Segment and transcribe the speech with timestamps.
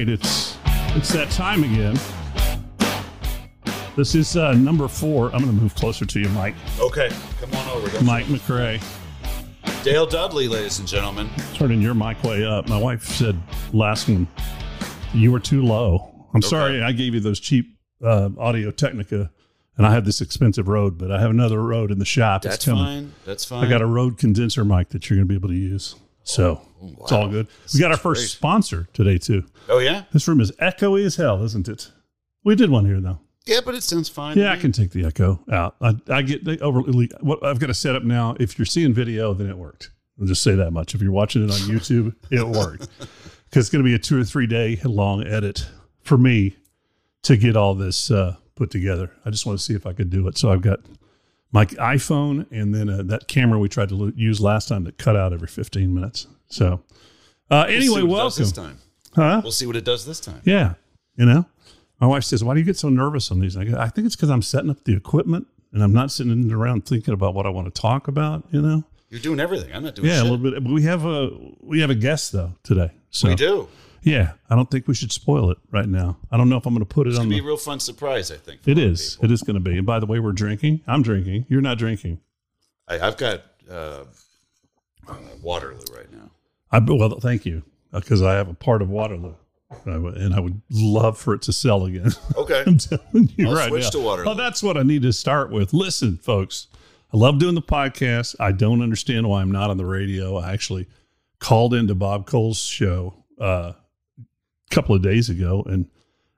[0.00, 0.56] right, it's
[0.96, 1.98] it's that time again.
[3.96, 5.26] This is uh, number four.
[5.26, 6.54] I'm going to move closer to you, Mike.
[6.78, 7.10] Okay,
[7.40, 7.88] come on over.
[7.90, 8.82] Don't Mike McRae.
[9.84, 11.28] Dale Dudley, ladies and gentlemen.
[11.54, 12.68] Turning your mic way up.
[12.68, 13.38] My wife said
[13.72, 14.26] last one
[15.12, 16.28] you were too low.
[16.32, 19.30] I'm sorry I gave you those cheap uh, Audio Technica,
[19.76, 22.42] and I have this expensive Rode, but I have another Rode in the shop.
[22.42, 22.84] That's it's coming.
[22.84, 23.14] fine.
[23.26, 23.64] That's fine.
[23.64, 25.96] I got a Rode condenser mic that you're going to be able to use.
[26.22, 27.46] So it's all good.
[27.74, 28.28] We got our first great.
[28.30, 29.44] sponsor today too.
[29.68, 31.90] Oh yeah, This room is echoey as hell, isn't it?
[32.44, 33.18] We did one here though.
[33.46, 34.38] yeah, but it sounds fine.
[34.38, 35.76] Yeah, I can take the echo out.
[35.80, 37.10] I, I get the overly.
[37.20, 38.36] What I've got to set up now.
[38.40, 39.90] If you're seeing video, then it worked.
[40.20, 40.94] I'll just say that much.
[40.94, 44.20] If you're watching it on YouTube, it worked because it's going to be a two
[44.20, 45.66] or three day long edit
[46.02, 46.56] for me
[47.22, 49.10] to get all this uh, put together.
[49.24, 50.38] I just want to see if I could do it.
[50.38, 50.80] So I've got
[51.52, 54.98] my iPhone and then uh, that camera we tried to lo- use last time that
[54.98, 56.26] cut out every 15 minutes.
[56.50, 56.82] So
[57.50, 58.42] uh, We'll anyway, it welcome.
[58.42, 58.78] this time.
[59.14, 59.40] Huh?
[59.42, 60.40] We'll see what it does this time.
[60.44, 60.74] Yeah.
[61.16, 61.44] You know,
[62.00, 63.56] my wife says, Why do you get so nervous on these?
[63.56, 66.50] I, go, I think it's because I'm setting up the equipment and I'm not sitting
[66.52, 68.84] around thinking about what I want to talk about, you know?
[69.08, 69.74] You're doing everything.
[69.74, 70.54] I'm not doing Yeah, a little bit.
[70.62, 72.92] But we have a we have a guest though today.
[73.10, 73.68] So we do.
[74.02, 76.16] yeah, I don't think we should spoil it right now.
[76.30, 77.56] I don't know if I'm going to put it It's on gonna be a real
[77.56, 78.30] fun surprise.
[78.30, 78.60] I think.
[78.66, 79.18] It a lot of is.
[79.20, 79.76] It is going to be.
[79.78, 80.82] And by the way, we're drinking.
[80.86, 81.46] I'm drinking.
[81.48, 82.20] You're not drinking.
[82.86, 84.04] I, I've got uh,
[85.08, 86.19] uh, Waterloo right now.
[86.72, 89.34] I well, thank you because I have a part of Waterloo,
[89.86, 92.12] I would- and I would love for it to sell again.
[92.36, 92.62] Okay.
[92.66, 93.90] I'm telling you I'll right switch now.
[93.90, 94.30] to Waterloo.
[94.32, 95.72] Oh, that's what I need to start with.
[95.72, 96.68] Listen, folks,
[97.12, 98.36] I love doing the podcast.
[98.38, 100.36] I don't understand why I'm not on the radio.
[100.36, 100.86] I actually
[101.40, 103.72] called into Bob Cole's show uh,
[104.20, 105.88] a couple of days ago, and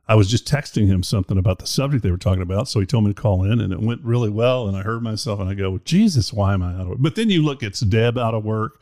[0.08, 2.68] I was just texting him something about the subject they were talking about.
[2.68, 4.66] So he told me to call in, and it went really well.
[4.66, 6.98] And I heard myself, and I go, Jesus, why am I out of work?
[7.00, 8.80] But then you look, it's Deb out of work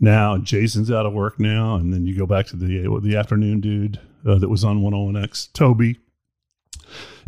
[0.00, 3.60] now, Jason's out of work now, and then you go back to the the afternoon
[3.60, 5.98] dude uh, that was on 101X, Toby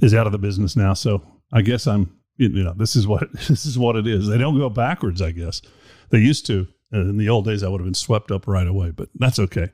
[0.00, 0.94] is out of the business now.
[0.94, 4.28] So I guess I'm, you know, this is what this is what it is.
[4.28, 5.22] They don't go backwards.
[5.22, 5.62] I guess
[6.10, 6.68] they used to.
[6.92, 9.70] In the old days, I would have been swept up right away, but that's okay.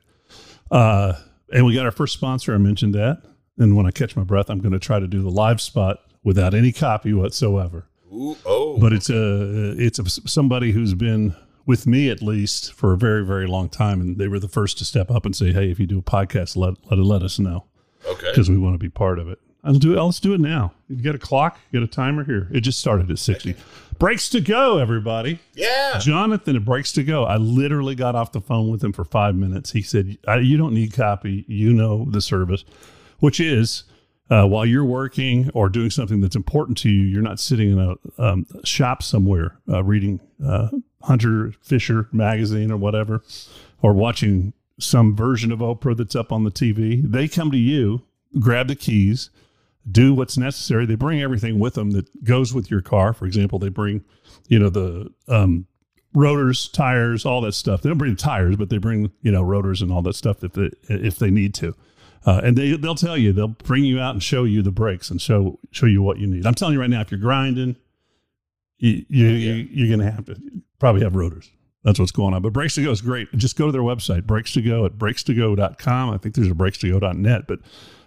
[0.71, 1.13] Uh,
[1.53, 2.55] and we got our first sponsor.
[2.55, 3.21] I mentioned that.
[3.59, 5.99] And when I catch my breath, I'm going to try to do the live spot
[6.23, 7.85] without any copy whatsoever.
[8.11, 11.35] Ooh, oh, But it's a it's a, somebody who's been
[11.65, 14.77] with me at least for a very very long time, and they were the first
[14.79, 17.39] to step up and say, "Hey, if you do a podcast, let let let us
[17.39, 17.65] know."
[18.07, 18.29] okay.
[18.29, 19.39] because we want to be part of it.
[19.63, 20.01] I'll do it.
[20.01, 20.73] Let's do it now.
[20.89, 22.49] You get a clock, get a timer here.
[22.51, 23.55] It just started at 60.
[23.97, 25.39] Brakes to go, everybody.
[25.53, 25.99] Yeah.
[25.99, 27.23] Jonathan at Brakes to Go.
[27.23, 29.71] I literally got off the phone with him for five minutes.
[29.71, 31.45] He said, I, You don't need copy.
[31.47, 32.65] You know the service,
[33.19, 33.85] which is
[34.29, 37.79] uh, while you're working or doing something that's important to you, you're not sitting in
[37.79, 40.69] a um, shop somewhere uh, reading uh,
[41.03, 43.23] Hunter Fisher magazine or whatever,
[43.81, 47.01] or watching some version of Oprah that's up on the TV.
[47.03, 48.03] They come to you,
[48.39, 49.29] grab the keys,
[49.89, 50.85] do what's necessary.
[50.85, 53.13] They bring everything with them that goes with your car.
[53.13, 54.03] For example, they bring,
[54.47, 55.67] you know, the um,
[56.13, 57.81] rotors, tires, all that stuff.
[57.81, 60.43] They don't bring the tires, but they bring, you know, rotors and all that stuff
[60.43, 61.75] if they, if they need to.
[62.25, 65.11] Uh, and they they'll tell you they'll bring you out and show you the brakes
[65.11, 66.45] and show show you what you need.
[66.45, 67.75] I'm telling you right now, if you're grinding,
[68.83, 70.35] you, you, you you're going to have to
[70.79, 71.49] probably have rotors.
[71.83, 72.41] That's what's going on.
[72.41, 73.31] But Brakes to Go is great.
[73.35, 76.09] Just go to their website, Brakes to Go at brakes2go.com.
[76.11, 77.59] I think there's a brakes2go.net, but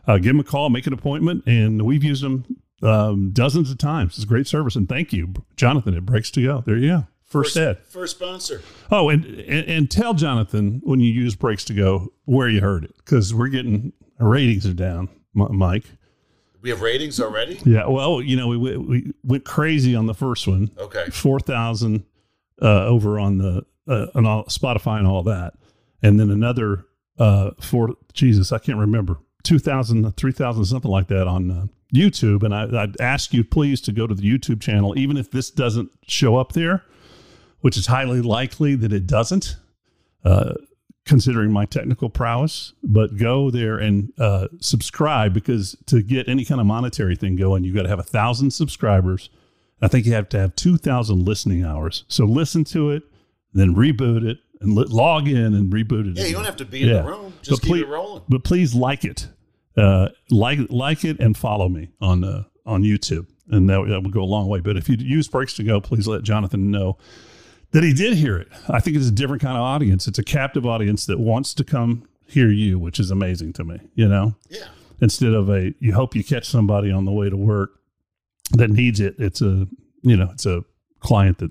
[0.07, 2.45] uh, give them a call, make an appointment, and we've used them
[2.83, 4.15] um, dozens of times.
[4.15, 6.63] It's a great service, and thank you, Jonathan at Brakes to Go.
[6.65, 7.07] There you go.
[7.25, 7.79] First, First, ed.
[7.89, 8.63] first sponsor.
[8.91, 12.85] Oh, and, and and tell Jonathan when you use Brakes to Go where you heard
[12.85, 15.85] it because we're getting our ratings are down, Mike.
[16.63, 17.61] We have ratings already.
[17.65, 21.07] Yeah, well, you know we we, we went crazy on the first one, Okay.
[21.11, 22.05] four thousand
[22.61, 25.55] uh, over on the uh, on all, Spotify and all that,
[26.03, 26.87] and then another
[27.19, 32.43] uh, for Jesus, I can't remember 2,000, 3,000, something like that on uh, YouTube.
[32.43, 35.51] And I, I'd ask you please to go to the YouTube channel, even if this
[35.51, 36.83] doesn't show up there,
[37.61, 39.57] which is highly likely that it doesn't.
[40.25, 40.55] Uh,
[41.07, 46.61] considering my technical prowess, but go there and uh, subscribe because to get any kind
[46.61, 49.31] of monetary thing going, you've got to have a thousand subscribers.
[49.81, 52.05] I think you have to have 2,000 listening hours.
[52.09, 53.05] So listen to it,
[53.55, 56.19] then reboot it and log in and reboot it.
[56.19, 57.03] Yeah, you don't have to be in Yeah.
[57.03, 57.33] the room.
[57.43, 58.23] Just But keep please- it rolling.
[58.29, 59.29] But please like it,
[59.77, 64.13] uh, like like it, and follow me on uh, on YouTube, and that, that would
[64.13, 64.61] go a long way.
[64.61, 66.97] But if you use brakes to go, please let Jonathan know
[67.77, 68.49] that he did hear it.
[68.69, 70.07] I think it's a different kind of audience.
[70.09, 73.81] It's a captive audience that wants to come hear you, which is amazing to me.
[73.95, 74.65] You know, Yeah.
[75.01, 77.71] instead of a you hope you catch somebody on the way to work
[78.53, 79.15] that needs it.
[79.19, 79.69] It's a
[80.03, 80.65] you know it's a
[81.01, 81.51] client that.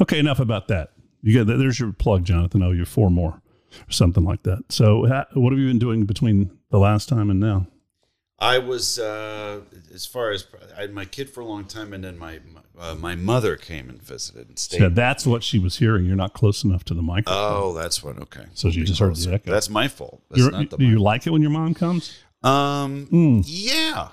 [0.00, 0.90] Okay, enough about that.
[1.22, 2.62] You get there's your plug, Jonathan.
[2.62, 3.40] Oh, you're four more.
[3.88, 4.58] or something like that.
[4.68, 5.00] So,
[5.32, 7.66] what have you been doing between the last time and now?
[8.42, 9.60] I was uh,
[9.94, 10.46] as far as
[10.76, 12.40] I had my kid for a long time, and then my
[12.76, 14.96] uh, my mother came and visited and stayed.
[14.96, 16.06] That's what she was hearing.
[16.06, 17.62] You're not close enough to the microphone.
[17.62, 18.18] oh, that's what.
[18.18, 19.52] Okay, So you just heard the echo.
[19.52, 20.22] That's my fault.
[20.28, 22.18] That's You're- not the do you like it when your mom comes?
[22.42, 24.08] Um, Mm, yeah,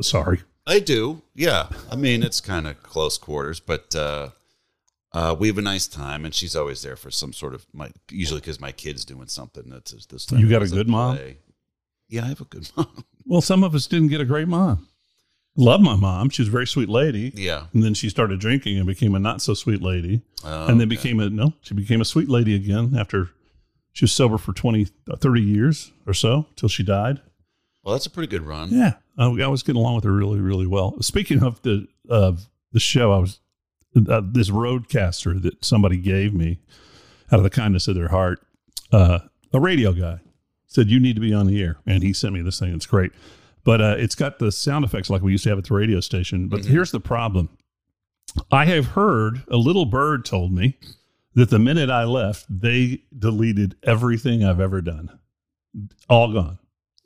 [0.00, 0.42] sorry.
[0.66, 1.22] I do.
[1.34, 4.28] Yeah, I mean it's kind of close quarters, but uh,
[5.12, 7.90] uh, we have a nice time, and she's always there for some sort of my
[8.08, 10.26] usually because my kid's doing something that's this.
[10.26, 11.18] Time You got a good mom?
[12.14, 13.04] Yeah, I have a good mom.
[13.26, 14.86] Well, some of us didn't get a great mom.
[15.56, 16.30] Love my mom.
[16.30, 17.32] She was a very sweet lady.
[17.34, 20.22] yeah, And then she started drinking and became a not so sweet lady.
[20.44, 20.96] Oh, and then okay.
[20.96, 23.30] became a, no, she became a sweet lady again after
[23.92, 27.20] she was sober for 20, uh, 30 years or so till she died.
[27.82, 28.70] Well, that's a pretty good run.
[28.70, 28.94] Yeah.
[29.18, 31.00] I, I was getting along with her really, really well.
[31.02, 33.40] Speaking of the, of the show, I was,
[33.96, 36.58] uh, this RodeCaster that somebody gave me
[37.30, 38.40] out of the kindness of their heart,
[38.92, 39.20] uh,
[39.52, 40.18] a radio guy
[40.74, 41.76] said, you need to be on the air.
[41.86, 42.74] And he sent me this thing.
[42.74, 43.12] It's great.
[43.62, 46.00] But uh, it's got the sound effects like we used to have at the radio
[46.00, 46.48] station.
[46.48, 46.66] But Mhm.
[46.66, 47.48] here's the problem.
[48.50, 50.76] I have heard a little bird told me
[51.34, 55.10] that the minute I left, they deleted everything I've ever done.
[56.08, 56.58] All gone.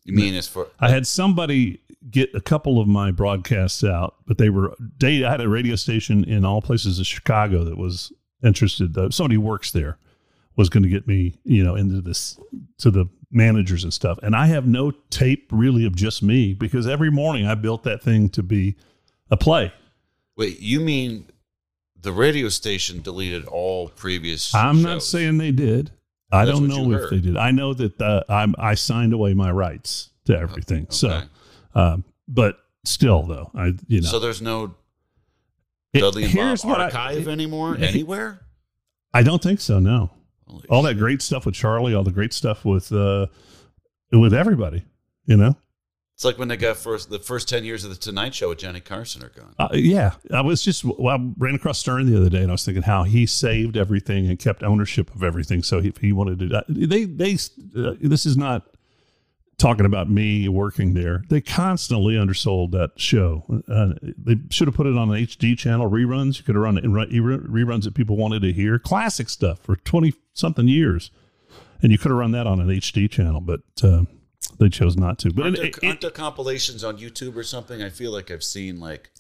[0.05, 1.81] You mean as for I had somebody
[2.11, 5.77] get a couple of my broadcasts out, but they were they I had a radio
[5.77, 8.11] station in all places of Chicago that was
[8.43, 8.95] interested.
[8.95, 9.99] Though somebody works there
[10.57, 12.39] was going to get me, you know, into this
[12.79, 14.19] to the managers and stuff.
[14.23, 18.03] And I have no tape really of just me because every morning I built that
[18.03, 18.77] thing to be
[19.31, 19.73] a play.
[20.37, 20.61] wait?
[20.61, 21.27] You mean
[22.01, 24.55] the radio station deleted all previous?
[24.55, 25.91] I'm not saying they did.
[26.31, 27.11] I That's don't know if heard.
[27.11, 27.37] they did.
[27.37, 30.87] I know that uh, I'm, I signed away my rights to everything.
[30.91, 31.23] So,
[31.75, 34.75] um, but still, though, I you know, so there's no
[35.95, 38.41] It- Dudley and here's Bob what I- archive anymore it- anywhere.
[39.15, 39.79] I don't think so.
[39.81, 40.11] No,
[40.69, 43.27] all that great stuff with Charlie, all the great stuff with uh,
[44.13, 44.85] with everybody.
[45.27, 45.57] You know,
[46.15, 48.59] It's like when they got first the first ten years of the Tonight Show with
[48.59, 49.55] Johnny Carson are gone.
[49.59, 50.13] uh, yeah.
[50.33, 52.83] I was just well, I ran across Stern the other day, and I was thinking
[52.83, 55.63] how he saved everything and kept ownership of everything.
[55.63, 56.65] So he, he wanted to.
[56.69, 57.35] They they
[57.77, 58.67] uh, this is not
[59.59, 61.25] talking about me working there.
[61.29, 63.45] They constantly undersold that show.
[63.69, 66.39] Uh, they should have put it on an HD channel reruns.
[66.39, 70.15] You could have run it reruns that people wanted to hear, classic stuff for twenty
[70.33, 71.11] something years,
[71.83, 74.03] and you could have run that on an HD channel, but uh,
[74.59, 75.33] they chose not to.
[75.33, 77.83] But Aren't, there, it- aren't there compilations on YouTube or something?
[77.83, 79.11] I feel like I've seen like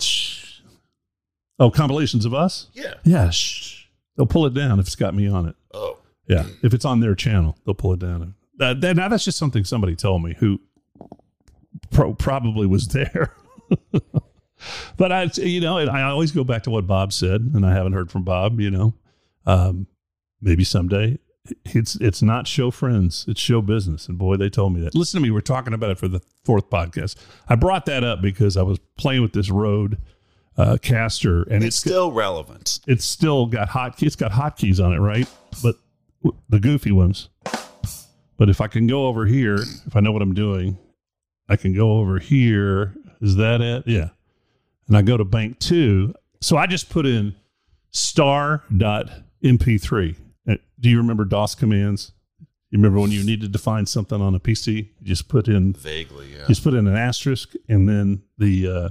[1.58, 2.68] oh, compilations of us.
[2.74, 2.94] yeah.
[3.04, 3.86] Yeah, shh.
[4.16, 5.56] they'll pull it down if it's got me on it.
[5.74, 5.98] Oh,
[6.28, 8.34] Yeah, if it's on their channel, they'll pull it down.
[8.60, 10.60] Uh, that, now that's just something somebody told me who
[11.90, 13.34] pro- probably was there.
[14.96, 17.92] but I, you know, I always go back to what Bob said, and I haven't
[17.92, 18.60] heard from Bob.
[18.60, 18.94] You know,
[19.46, 19.86] um,
[20.40, 21.18] maybe someday.
[21.64, 24.06] It's it's not show friends, it's show business.
[24.06, 24.94] And boy, they told me that.
[24.94, 27.16] Listen to me, we're talking about it for the fourth podcast.
[27.48, 29.96] I brought that up because I was playing with this Rode
[30.58, 32.80] uh, caster, and it's it's still relevant.
[32.86, 35.26] it's still got hot it's got hotkeys on it, right?
[35.62, 35.76] But
[36.22, 37.30] w- the goofy ones.
[38.38, 40.78] But if I can go over here, if I know what I'm doing,
[41.48, 42.94] I can go over here.
[43.20, 43.82] Is that it?
[43.86, 44.08] Yeah.
[44.86, 46.14] And I go to bank two.
[46.40, 47.34] So I just put in
[47.90, 50.16] star.mp3.
[50.48, 52.12] Uh, Do you remember DOS commands?
[52.70, 54.88] You remember when you needed to find something on a PC?
[55.00, 56.46] You just put in Vaguely, yeah.
[56.46, 58.88] just put in an asterisk and then the uh,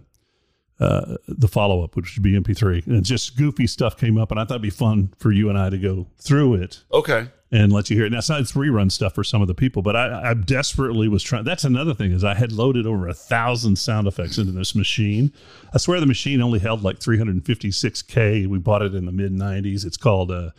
[0.79, 2.85] uh, the follow up, which would be MP3.
[2.87, 5.57] And just goofy stuff came up, and I thought it'd be fun for you and
[5.57, 7.27] I to go through it Okay.
[7.51, 8.11] and let you hear it.
[8.11, 11.07] Now, it's not it's rerun stuff for some of the people, but I, I desperately
[11.07, 11.45] was trying.
[11.45, 15.33] That's another thing is I had loaded over a thousand sound effects into this machine.
[15.73, 18.47] I swear the machine only held like 356k.
[18.47, 19.85] We bought it in the mid 90s.
[19.85, 20.51] It's called uh,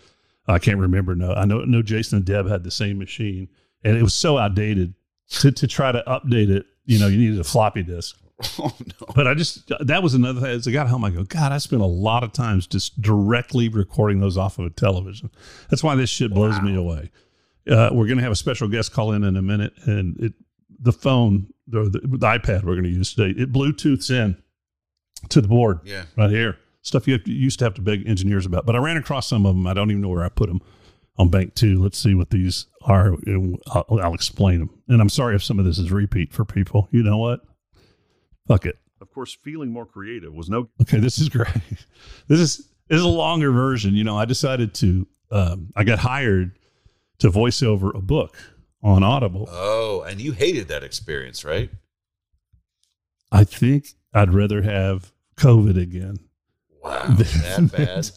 [0.47, 1.15] I can't remember.
[1.15, 1.65] No, I know.
[1.65, 3.49] No, Jason and Deb had the same machine,
[3.85, 4.95] and it was so outdated.
[5.41, 8.19] To to try to update it, you know, you needed a floppy disk.
[8.61, 9.07] Oh no.
[9.15, 10.51] But I just that was another thing.
[10.51, 13.69] As I got home, I go, God, I spent a lot of times just directly
[13.69, 15.31] recording those off of a television.
[15.71, 17.11] That's why this shit blows me away.
[17.69, 20.33] Uh, we're going to have a special guest call in in a minute, and it
[20.81, 24.41] the phone, the, the, the iPad we're going to use today, it Bluetooths in
[25.31, 26.05] to the board Yeah.
[26.17, 26.57] right here.
[26.83, 28.65] Stuff you, have to, you used to have to beg engineers about.
[28.65, 29.67] But I ran across some of them.
[29.67, 30.61] I don't even know where I put them
[31.19, 31.83] on Bank Two.
[31.83, 33.15] Let's see what these are.
[33.73, 34.71] I'll, I'll explain them.
[34.87, 36.89] And I'm sorry if some of this is repeat for people.
[36.93, 37.41] You know what?
[38.49, 38.79] Fuck it.
[39.01, 41.49] Of course, feeling more creative was no Okay, this is great.
[42.27, 42.57] This is
[42.89, 43.95] this is a longer version.
[43.95, 45.07] You know, I decided to.
[45.31, 46.59] Um, I got hired
[47.19, 48.37] to voice over a book
[48.83, 49.49] on Audible.
[49.51, 51.71] Oh, and you hated that experience, right?
[53.31, 56.17] I think I'd rather have COVID again.
[56.83, 58.11] Wow, that bad.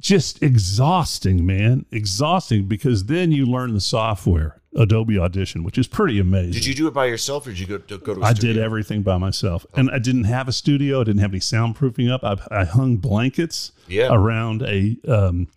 [0.00, 1.86] just exhausting, man.
[1.92, 6.52] Exhausting because then you learn the software, Adobe Audition, which is pretty amazing.
[6.52, 8.20] Did you do it by yourself, or did you go to, go to?
[8.20, 11.00] a I did everything by myself, and I didn't have a studio.
[11.00, 12.24] I didn't have any soundproofing up.
[12.24, 14.08] I, I hung blankets Yeah.
[14.12, 15.48] around a um,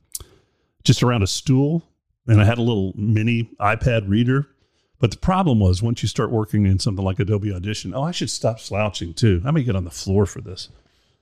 [0.83, 1.83] just around a stool,
[2.27, 4.47] and I had a little mini iPad reader.
[4.99, 7.93] But the problem was once you start working in something like Adobe Audition.
[7.93, 9.41] Oh, I should stop slouching too.
[9.45, 10.69] I may get on the floor for this.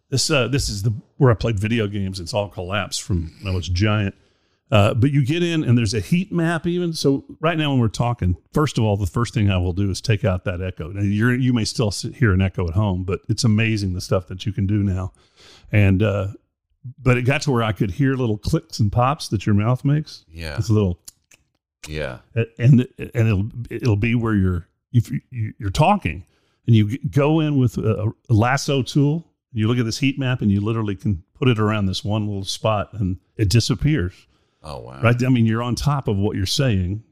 [0.09, 2.19] This uh, this is the where I played video games.
[2.19, 4.15] It's all collapsed from I was giant.
[4.71, 6.91] Uh, but you get in and there's a heat map even.
[6.91, 9.91] So right now when we're talking, first of all, the first thing I will do
[9.91, 10.89] is take out that echo.
[10.89, 14.01] Now you're you may still sit, hear an echo at home, but it's amazing the
[14.01, 15.13] stuff that you can do now.
[15.71, 16.29] And uh,
[16.97, 19.85] but it got to where I could hear little clicks and pops that your mouth
[19.85, 20.25] makes.
[20.31, 20.99] Yeah, It's a little
[21.87, 22.19] yeah,
[22.57, 26.25] and and it'll it'll be where you're if you, you're talking
[26.65, 29.25] and you go in with a, a lasso tool.
[29.53, 32.27] You look at this heat map and you literally can put it around this one
[32.27, 34.27] little spot and it disappears.
[34.67, 35.15] Oh wow, Right?
[35.23, 37.03] I mean, you're on top of what you're saying.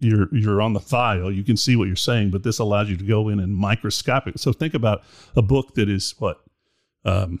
[0.00, 1.32] You're you're on the file.
[1.32, 4.38] You can see what you're saying, but this allows you to go in and microscopic.
[4.38, 5.02] So think about
[5.34, 6.38] a book that is what,
[7.06, 7.40] um,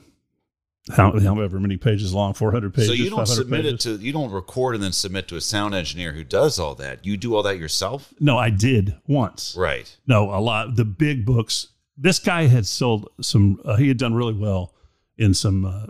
[0.90, 2.88] how, however many pages long, 400 pages.
[2.88, 3.86] So you don't submit pages.
[3.86, 6.74] it to you don't record and then submit to a sound engineer who does all
[6.76, 7.04] that.
[7.04, 9.54] You do all that yourself, No, I did once.
[9.56, 9.94] right?
[10.06, 10.76] No, a lot.
[10.76, 11.68] The big books.
[11.98, 13.60] This guy had sold some.
[13.64, 14.74] Uh, he had done really well
[15.18, 15.86] in some uh,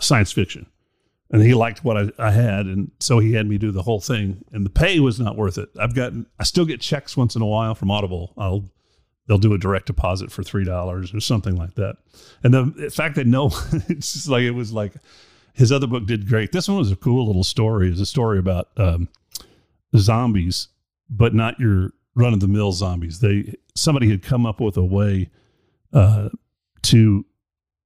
[0.00, 0.66] science fiction,
[1.30, 4.00] and he liked what I, I had, and so he had me do the whole
[4.00, 4.44] thing.
[4.52, 5.68] And the pay was not worth it.
[5.78, 6.26] I've gotten.
[6.38, 8.32] I still get checks once in a while from Audible.
[8.36, 8.64] I'll.
[9.26, 11.98] They'll do a direct deposit for three dollars or something like that.
[12.42, 13.46] And the, the fact that no,
[13.88, 14.94] it's just like it was like
[15.52, 16.50] his other book did great.
[16.50, 17.90] This one was a cool little story.
[17.90, 19.08] It's a story about um,
[19.94, 20.68] zombies,
[21.10, 23.20] but not your run of the mill zombies.
[23.20, 25.28] They somebody had come up with a way
[25.92, 26.30] uh,
[26.84, 27.26] to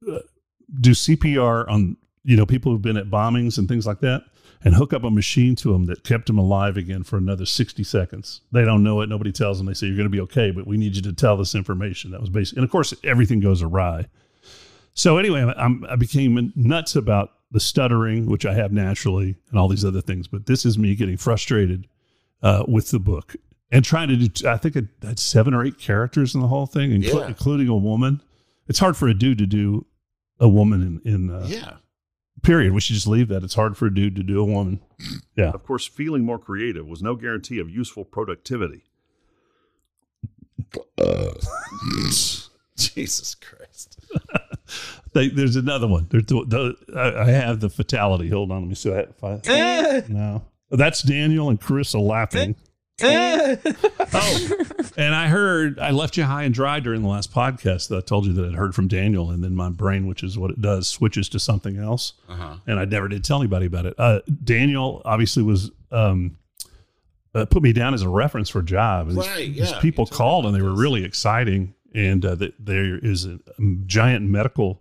[0.08, 0.18] uh,
[0.80, 4.22] do CPR on you know people who've been at bombings and things like that,
[4.64, 7.84] and hook up a machine to them that kept them alive again for another sixty
[7.84, 8.40] seconds.
[8.52, 9.08] They don't know it.
[9.08, 9.66] Nobody tells them.
[9.66, 12.10] They say you're going to be okay, but we need you to tell this information.
[12.12, 14.06] That was basic, and of course everything goes awry.
[14.94, 19.68] So anyway, I'm, I became nuts about the stuttering, which I have naturally, and all
[19.68, 20.28] these other things.
[20.28, 21.86] But this is me getting frustrated
[22.42, 23.34] uh, with the book
[23.70, 24.48] and trying to do.
[24.48, 27.26] I think it had seven or eight characters in the whole thing, Yeah.
[27.26, 28.22] including a woman.
[28.68, 29.86] It's hard for a dude to do
[30.38, 31.76] a woman in, in uh, yeah,
[32.42, 32.72] period.
[32.72, 33.42] We should just leave that.
[33.42, 34.80] It's hard for a dude to do a woman.
[35.36, 35.50] Yeah.
[35.50, 38.84] Of course, feeling more creative was no guarantee of useful productivity.
[40.98, 41.34] Uh,
[42.76, 43.98] Jesus Christ.
[45.14, 46.06] They, there's another one.
[46.10, 48.30] There's the, the I, I have the fatality.
[48.30, 49.10] Hold on, let me see that.
[49.10, 52.56] If I, no, that's Daniel and Carissa laughing.
[54.14, 54.48] oh,
[54.96, 57.88] and I heard I left you high and dry during the last podcast.
[57.88, 60.38] That I told you that I'd heard from Daniel, and then my brain, which is
[60.38, 62.56] what it does, switches to something else, Uh huh.
[62.66, 63.94] and I never did tell anybody about it.
[63.98, 66.36] Uh, Daniel obviously was um,
[67.34, 69.08] uh, put me down as a reference for a job.
[69.08, 70.80] And these- Right, these yeah, people you told me called, and about they were this.
[70.80, 71.74] really exciting.
[71.94, 73.38] And uh, that there is a,
[73.84, 74.80] giant medical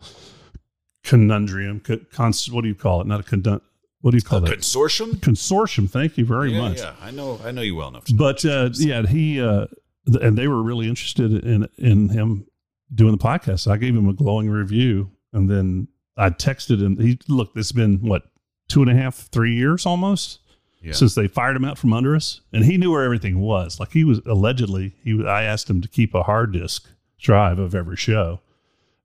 [1.04, 1.80] conundrum.
[1.82, 3.08] co- Cons, what do you call it?
[3.08, 3.62] Not a condun.
[4.02, 4.60] What do you call that?
[4.60, 5.14] Consortium.
[5.18, 5.90] Consortium.
[5.90, 6.78] Thank you very yeah, much.
[6.80, 7.40] yeah, I know.
[7.44, 8.06] I know you well enough.
[8.06, 9.68] To But uh, yeah, he uh,
[10.08, 12.48] th- and they were really interested in in him
[12.94, 13.62] doing the podcast.
[13.62, 16.98] So I gave him a glowing review, and then I texted him.
[16.98, 18.24] He look, this has been what
[18.68, 20.40] two and a half, three years almost
[20.82, 20.94] yeah.
[20.94, 23.80] since they fired him out from under us, and he knew where everything was.
[23.80, 26.90] Like he was allegedly, he I asked him to keep a hard disk
[27.20, 28.42] drive of every show,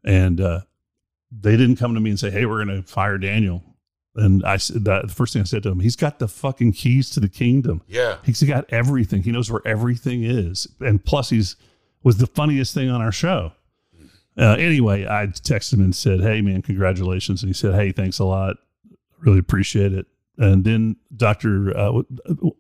[0.05, 0.61] and uh,
[1.31, 3.63] they didn't come to me and say, "Hey, we're going to fire Daniel."
[4.17, 6.73] And I said that the first thing I said to him, he's got the fucking
[6.73, 7.83] keys to the kingdom.
[7.87, 8.17] yeah.
[8.25, 9.23] He's got everything.
[9.23, 11.57] He knows where everything is, and plus, he's
[12.03, 13.53] was the funniest thing on our show.
[14.39, 18.19] Uh, anyway, I texted him and said, "Hey, man, congratulations!" And he said, "Hey, thanks
[18.19, 18.57] a lot.
[19.21, 20.07] Really appreciate it."
[20.39, 22.03] And then Doctor uh,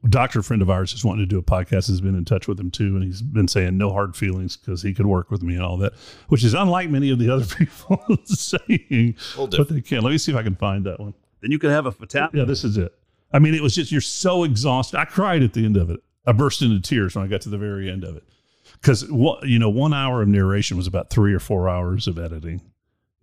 [0.08, 1.88] Doctor friend of ours is wanting to do a podcast.
[1.88, 4.82] Has been in touch with him too, and he's been saying no hard feelings because
[4.82, 5.92] he could work with me and all that,
[6.28, 9.16] which is unlike many of the other people saying.
[9.58, 10.02] But they can.
[10.02, 11.12] Let me see if I can find that one.
[11.46, 12.38] Then you could have a fatality.
[12.38, 12.92] Yeah, this is it.
[13.32, 14.98] I mean, it was just you're so exhausted.
[14.98, 16.00] I cried at the end of it.
[16.26, 18.24] I burst into tears when I got to the very end of it
[18.72, 19.02] because
[19.44, 22.62] you know one hour of narration was about three or four hours of editing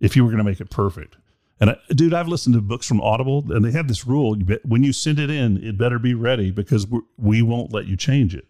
[0.00, 1.18] if you were going to make it perfect.
[1.60, 4.58] And I, dude, I've listened to books from Audible, and they have this rule: you
[4.64, 6.86] when you send it in, it better be ready because
[7.18, 8.46] we won't let you change it.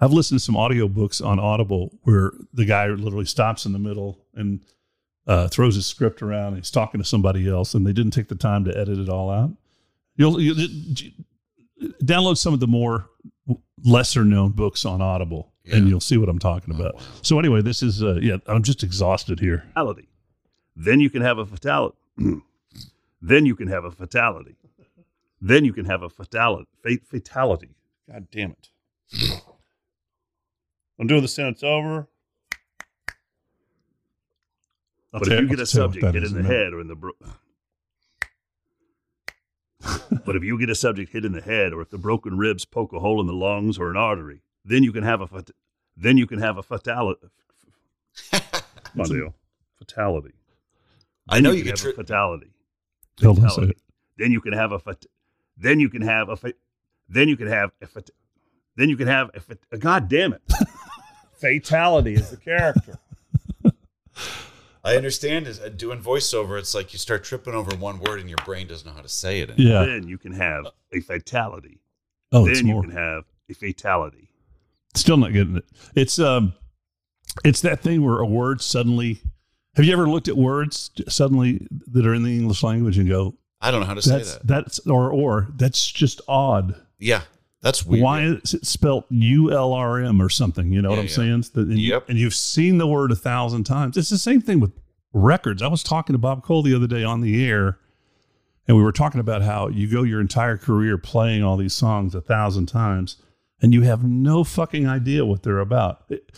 [0.00, 4.18] I've listened to some audiobooks on Audible where the guy literally stops in the middle
[4.34, 4.58] and
[5.26, 6.48] uh, throws his script around.
[6.48, 9.08] And he's talking to somebody else, and they didn't take the time to edit it
[9.08, 9.50] all out.
[10.16, 10.68] You'll, you'll
[12.02, 13.08] download some of the more
[13.84, 17.00] lesser known books on Audible, and you'll see what I'm talking about.
[17.22, 18.36] So anyway, this is uh, yeah.
[18.46, 19.64] I'm just exhausted here.
[19.68, 20.08] fatality.
[20.76, 21.96] Then you can have a fatality.
[23.22, 24.56] then you can have a fatality.
[25.40, 26.68] then you can have a fatality.
[27.04, 27.70] fatality.
[28.10, 29.40] God damn it.
[30.98, 32.08] I'm doing the sentence over.
[35.14, 36.88] I'll But if you I'll get a subject hit is in the head or in
[36.88, 37.12] the bro-
[40.24, 42.64] but if you get a subject hit in the head or if the broken ribs
[42.64, 45.50] poke a hole in the lungs or an artery, then you can have a fat-
[45.96, 47.28] then you can have a fatality.
[48.32, 48.42] Come
[49.00, 49.34] on, Dale.
[49.78, 50.32] Fatality.
[51.28, 52.50] I know Then you can could have a tri- fatality.
[53.22, 53.66] Hold on a Fatality.
[53.72, 53.82] second.
[54.18, 55.06] Then you can have a fat-
[55.56, 56.54] then you can have a fa-
[57.08, 58.10] then you can have a fat-
[58.76, 60.42] then you can have a fat- God damn it.
[61.36, 62.98] Fatality is the character.
[64.84, 66.58] I understand is uh, doing voiceover.
[66.58, 69.08] It's like you start tripping over one word and your brain doesn't know how to
[69.08, 69.50] say it.
[69.50, 69.72] anymore.
[69.72, 69.86] Yeah.
[69.86, 71.80] Then you can have a fatality.
[72.32, 72.82] Oh, it's then you more.
[72.82, 74.28] can have a fatality.
[74.94, 75.64] Still not getting it.
[75.94, 76.54] It's um,
[77.44, 79.20] it's that thing where a word suddenly.
[79.76, 83.34] Have you ever looked at words suddenly that are in the English language and go,
[83.60, 84.46] I don't know how to say that.
[84.46, 87.22] that's or or that's just odd." Yeah,
[87.64, 88.02] that's weird.
[88.04, 90.72] Why is it spelled U L R M or something?
[90.72, 91.10] You know what I'm yeah.
[91.10, 91.44] saying?
[91.56, 92.08] And, Yep.
[92.08, 93.96] and you've seen the word a thousand times.
[93.96, 94.70] It's the same thing with
[95.12, 95.62] records.
[95.62, 97.78] I was talking to Bob Cole the other day on the air,
[98.68, 102.14] and we were talking about how you go your entire career playing all these songs
[102.14, 103.16] a thousand times,
[103.60, 106.04] and you have no fucking idea what they're about.
[106.08, 106.30] It-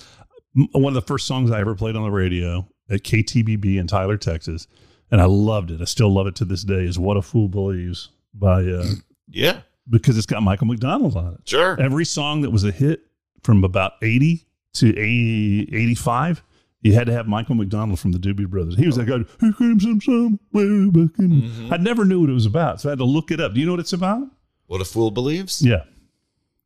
[0.72, 4.16] one of the first songs I ever played on the radio at KTBB in Tyler,
[4.16, 4.66] Texas,
[5.10, 5.82] and I loved it.
[5.82, 6.84] I still love it to this day.
[6.84, 8.86] Is "What a Fool Believes" by uh,
[9.28, 11.80] Yeah, because it's got Michael McDonald on it sure.
[11.80, 13.00] every song that was a hit
[13.42, 16.42] from about 80 to 80, 85
[16.82, 19.52] you had to have michael mcdonald from the doobie brothers he was that guy here
[19.54, 21.72] comes some somewhere back in Mhm.
[21.72, 23.60] i never knew what it was about so i had to look it up do
[23.60, 24.22] you know what it's about
[24.66, 25.62] What a fool believes.
[25.62, 25.84] yeah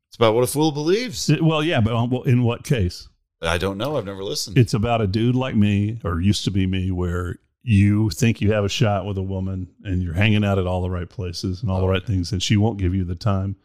[0.08, 1.30] It's about what a fool believes.
[1.30, 3.08] It- well yeah but well, in what case
[3.42, 3.96] I don't know.
[3.96, 4.58] I've never listened.
[4.58, 8.52] it's about a dude like me or used to be me where you think you
[8.52, 11.62] have a shot with a woman and you're hanging out at all the right places
[11.62, 13.56] and all the right things and she won't give you the time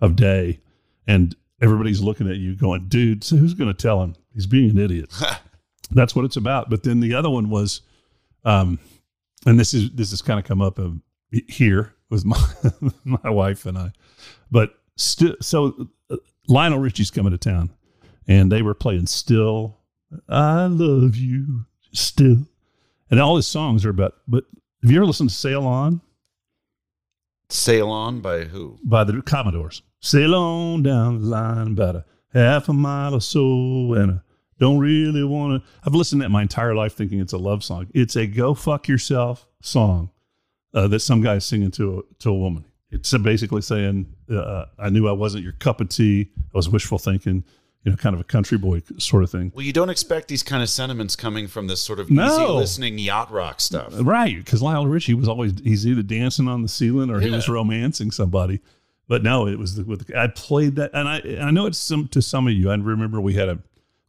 [0.00, 0.60] of day.
[1.06, 4.16] And everybody's looking at you going dude so who's going to tell him?
[4.32, 5.12] He's being an idiot.
[5.90, 6.68] That's what it's about.
[6.68, 7.82] But then the other one was
[8.44, 8.78] um
[9.46, 12.42] and this is this has kind of come up um, here with my
[13.04, 13.92] my wife and I.
[14.50, 16.16] But still so uh,
[16.48, 17.70] Lionel Richie's coming to town
[18.26, 19.78] and they were playing still
[20.28, 22.46] I love you still
[23.14, 24.42] and all his songs are about but
[24.82, 26.00] have you ever listened to Sail On?
[27.48, 28.76] Sail on by who?
[28.82, 29.82] by the Commodores.
[30.00, 34.20] Sail on down the line about a half a mile or so and I
[34.58, 37.62] don't really want to I've listened to that my entire life thinking it's a love
[37.62, 37.86] song.
[37.94, 40.10] It's a go fuck yourself song
[40.74, 42.64] uh, that some guy's singing to a, to a woman.
[42.90, 46.32] It's basically saying uh, I knew I wasn't your cup of tea.
[46.36, 47.44] I was wishful thinking
[47.84, 50.42] you know kind of a country boy sort of thing Well, you don't expect these
[50.42, 52.26] kind of sentiments coming from this sort of No.
[52.26, 53.92] easy listening yacht rock stuff.
[53.96, 57.48] Right, because Lionel Richie was always he's either dancing on the ceiling or he was
[57.48, 58.60] romancing somebody.
[59.06, 61.76] But no, it was the, with the, I played that, and I I know it's
[61.76, 62.70] some to some of you.
[62.70, 63.58] I remember we had a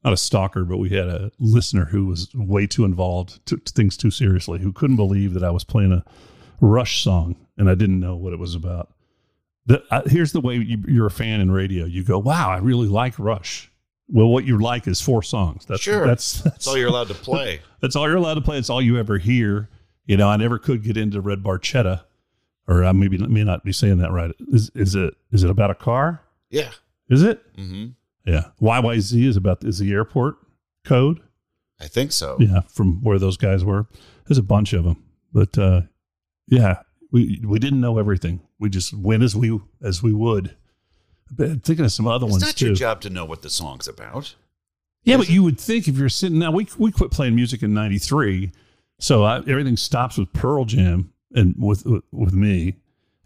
[0.06, 3.98] not a stalker, but we had a listener who was way too involved, took things
[3.98, 6.06] too seriously, who couldn't believe that I was playing a
[6.62, 8.90] Rush song and I didn't know what it was about.
[9.68, 11.86] The, uh, here's the way you, you're a fan in radio.
[11.86, 13.72] You go, "Wow, I really like Rush."
[14.08, 15.66] Well, what you like is four songs.
[15.66, 16.06] That's Sure.
[16.06, 17.62] That's That's all you're allowed to play.
[17.82, 18.58] that's all you're allowed to play.
[18.60, 19.70] It's all you ever hear.
[20.06, 22.04] You know, I never could get into Red Barchetta,
[22.68, 24.32] or I maybe may not be saying that right.
[24.52, 26.22] Is is it is it about a car?
[26.52, 26.70] Yeah.
[27.10, 27.44] Is it?
[27.56, 27.88] hmm
[28.26, 28.50] Yeah.
[28.62, 30.36] YYZ is about is the airport
[30.84, 31.22] code.
[31.80, 32.38] I think so.
[32.40, 33.88] Yeah, from where those guys were.
[34.28, 35.82] There's a bunch of them, but uh,
[36.48, 38.42] yeah, we we didn't know everything.
[38.60, 40.56] We just went as we as we would.
[41.32, 42.68] But thinking of some other It's ones not too.
[42.68, 44.36] your job to know what the song's about.
[45.04, 47.74] Yeah, but you would think if you're sitting now, we we quit playing music in
[47.74, 48.52] '93,
[49.00, 52.76] so I, everything stops with Pearl Jam and with with me,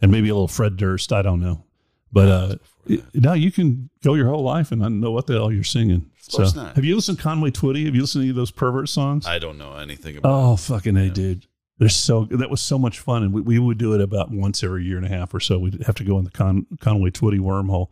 [0.01, 1.13] and maybe a little Fred Durst.
[1.13, 1.63] I don't know,
[2.11, 5.53] but uh, now you can go your whole life and not know what the hell
[5.53, 6.09] you're singing.
[6.27, 6.75] Of course so, not.
[6.75, 7.85] have you listened to Conway Twitty?
[7.85, 9.25] Have you listened to any of those pervert songs?
[9.25, 11.45] I don't know anything about oh, fucking a, dude!
[11.79, 14.63] They're so that was so much fun, and we, we would do it about once
[14.63, 15.57] every year and a half or so.
[15.57, 17.87] We'd have to go in the Con, Conway Twitty wormhole.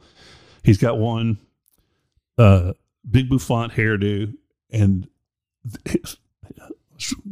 [0.63, 1.38] He's got one
[2.38, 2.73] uh,
[3.10, 4.34] big bouffant hairdo,
[4.71, 5.08] and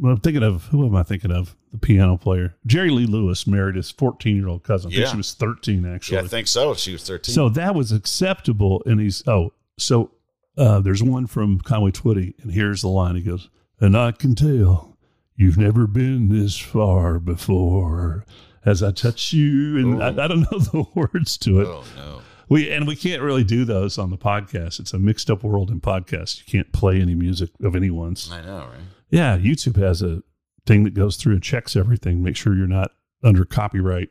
[0.04, 1.56] I'm thinking of who am I thinking of?
[1.72, 4.88] The piano player Jerry Lee Lewis married his 14 year old cousin.
[4.90, 5.10] I think Yeah.
[5.10, 6.16] she was 13 actually.
[6.18, 6.72] Yeah, I think so.
[6.74, 7.34] She was 13.
[7.34, 8.82] So that was acceptable.
[8.86, 10.12] And he's, oh, so
[10.56, 13.16] uh, there's one from Conway Twitty, and here's the line.
[13.16, 14.95] He goes, And I can tell
[15.36, 18.24] you've never been this far before
[18.64, 19.78] as I touch you.
[19.78, 20.24] And I, Oh.
[20.24, 21.66] I don't know the words to it.
[21.66, 22.20] oh, no.
[22.48, 24.78] We And we can't really do those on the podcast.
[24.80, 26.38] It's a mixed up world in podcasts.
[26.38, 28.30] You can't play any music of anyone's.
[28.30, 28.80] I know, right?
[29.10, 30.22] Yeah, YouTube has a
[30.64, 34.10] thing that goes through and checks everything, make sure you're not under copyright.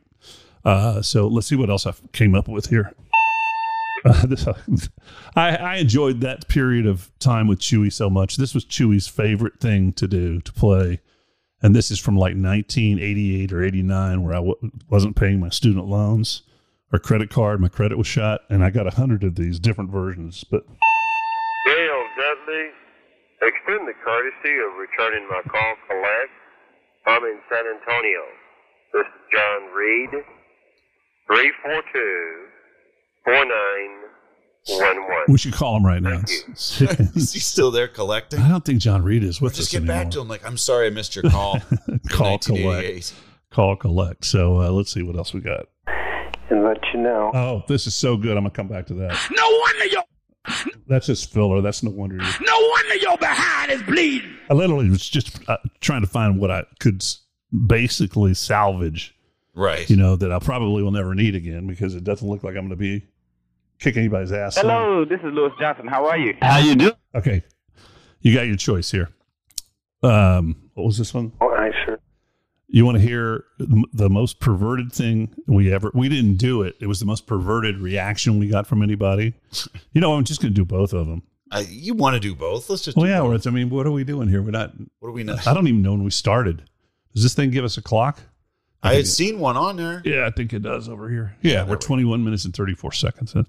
[0.65, 2.93] Uh, so let's see what else I came up with here.
[4.03, 4.47] Uh, this,
[5.35, 8.37] I, I enjoyed that period of time with Chewy so much.
[8.37, 11.01] This was Chewy's favorite thing to do to play,
[11.61, 15.85] and this is from like 1988 or 89, where I w- wasn't paying my student
[15.87, 16.43] loans
[16.91, 17.59] or credit card.
[17.59, 20.43] My credit was shot, and I got a hundred of these different versions.
[20.43, 20.65] But
[21.65, 22.69] Dale Dudley,
[23.41, 26.31] extend the courtesy of returning my call collect.
[27.07, 28.21] I'm in San Antonio.
[28.93, 30.09] This is John Reed,
[31.27, 32.47] 342
[34.67, 35.25] 4911.
[35.31, 36.21] we should call him right now.
[36.55, 38.39] Thank Is he still there collecting?
[38.39, 39.95] I don't think John Reed is with Just us get anymore.
[40.03, 40.27] back to him.
[40.27, 41.59] Like, I'm sorry I missed your call.
[42.09, 43.13] Call collect.
[43.51, 44.25] Call collect.
[44.25, 45.67] So uh, let's see what else we got.
[46.49, 47.31] And let you know.
[47.33, 48.37] Oh, this is so good.
[48.37, 49.17] I'm gonna come back to that.
[49.31, 50.03] No wonder your
[50.87, 51.61] That's just filler.
[51.61, 52.15] That's no wonder.
[52.15, 54.31] You, no wonder your behind is bleeding.
[54.49, 57.03] I literally was just uh, trying to find what I could
[57.65, 59.15] basically salvage.
[59.55, 59.89] Right.
[59.89, 62.67] You know that I probably will never need again because it doesn't look like I'm
[62.67, 63.07] going to be
[63.79, 64.55] kicking anybody's ass.
[64.55, 64.65] soon.
[64.65, 65.87] Hello, this is Louis Johnson.
[65.87, 66.35] How are you?
[66.41, 66.91] How you do?
[67.13, 67.43] Okay,
[68.21, 69.09] you got your choice here.
[70.03, 71.31] Um, what was this one?
[71.41, 71.99] Oh, I sure.
[72.67, 75.91] You want to hear the most perverted thing we ever?
[75.93, 76.75] We didn't do it.
[76.81, 79.33] It was the most perverted reaction we got from anybody.
[79.93, 81.23] You know, I'm just going to do both of them.
[81.51, 82.69] I, you want to do both?
[82.69, 82.97] Let's just.
[82.97, 83.21] Well, do yeah.
[83.21, 83.47] both.
[83.47, 84.41] I mean, what are we doing here?
[84.41, 84.73] We're not.
[84.99, 85.37] What are we know?
[85.45, 86.63] I don't even know when we started.
[87.13, 88.19] Does this thing give us a clock?
[88.85, 90.01] I think had it- seen one on there.
[90.05, 91.35] Yeah, I think it does over here.
[91.41, 93.45] Yeah, there we're we 21 minutes and 34 seconds in.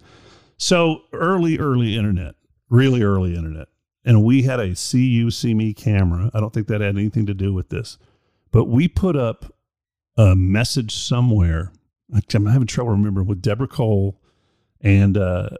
[0.58, 2.34] So early, early internet,
[2.70, 3.68] really early internet.
[4.04, 6.30] And we had a see you, see me camera.
[6.32, 7.98] I don't think that had anything to do with this,
[8.52, 9.52] but we put up
[10.16, 11.72] a message somewhere.
[12.32, 14.20] I'm having trouble remembering with Deborah Cole,
[14.80, 15.50] and uh,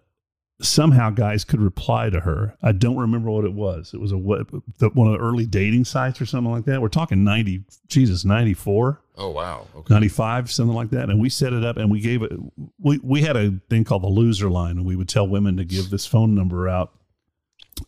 [0.63, 2.57] somehow guys could reply to her.
[2.63, 3.93] I don't remember what it was.
[3.93, 4.47] It was a what,
[4.95, 6.81] one of the early dating sites or something like that.
[6.81, 9.03] We're talking 90, Jesus, 94.
[9.17, 9.67] Oh wow.
[9.77, 9.95] Okay.
[9.95, 12.33] 95 something like that and we set it up and we gave it
[12.79, 15.65] we, we had a thing called the loser line and we would tell women to
[15.65, 16.93] give this phone number out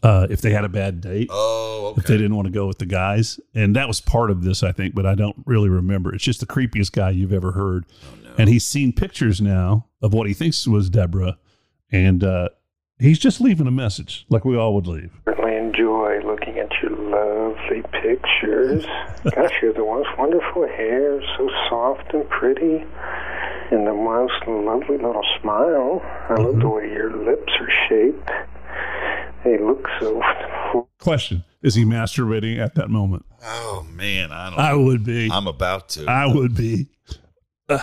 [0.02, 2.78] uh, if they had a bad date Oh, if they didn't want to go with
[2.78, 6.14] the guys and that was part of this i think but i don't really remember
[6.14, 8.34] it's just the creepiest guy you've ever heard Oh, no.
[8.38, 11.38] and he's seen pictures now of what he thinks was deborah
[11.90, 12.50] and uh,
[12.98, 16.90] he's just leaving a message like we all would leave Certainly enjoy looking at your
[16.90, 18.84] lovely pictures.
[19.34, 22.84] Gosh, you're the most wonderful hair, so soft and pretty,
[23.70, 26.02] and the most lovely little smile.
[26.28, 26.60] I love mm-hmm.
[26.60, 28.30] the way your lips are shaped.
[29.44, 30.20] They look so
[31.00, 34.58] question is he masturbating at that moment oh man, I don't.
[34.58, 36.06] i would be I'm about to.
[36.06, 36.88] i would be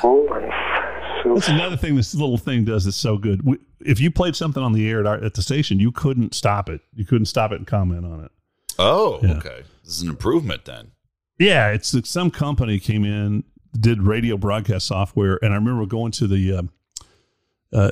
[0.01, 0.51] full and
[1.26, 3.44] so That's another thing this little thing does that's so good.
[3.46, 6.34] We, if you played something on the air at, our, at the station, you couldn't
[6.34, 6.82] stop it.
[6.94, 8.32] You couldn't stop it and comment on it.
[8.80, 9.38] oh, Yeah.
[9.38, 9.64] okay.
[9.84, 10.92] This is an improvement then.
[11.38, 13.44] Yeah, it's like some company came in,
[13.80, 16.70] did radio broadcast software, and I remember going to the um,
[17.74, 17.92] uh,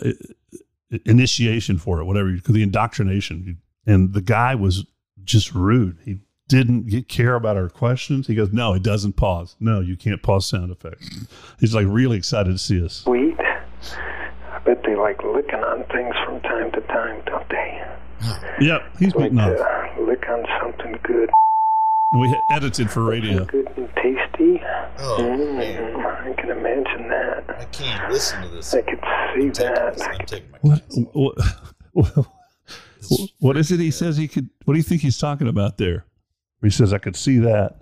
[1.05, 4.85] initiation for it, whatever, you- the indoctrination, and the guy was
[5.23, 5.97] just rude.
[6.05, 8.27] He didn't care about our questions.
[8.27, 9.55] He goes, "No, it doesn't pause.
[9.59, 11.25] No, you can't pause sound effects."
[11.59, 12.93] He's like really excited to see us.
[12.93, 13.37] sweet.
[13.39, 17.81] I bet they like licking on things from time to time, don't they?
[18.61, 19.97] Yep, he's Like beating off.
[20.07, 21.29] lick on something good,
[22.13, 23.43] We had edited for radio.
[23.45, 24.61] good and tasty.
[24.99, 25.21] Oh
[25.57, 27.43] man, Mm, I can imagine that.
[27.59, 28.73] I can't listen to this.
[28.73, 28.99] I could
[29.35, 29.93] see I'm that.
[29.97, 30.01] this.
[30.03, 31.37] I'm taking my What, what,
[31.91, 32.27] what,
[33.39, 34.49] what is it he says he could?
[34.65, 36.05] What do you think he's talking about there?
[36.63, 37.75] He says, I could see that.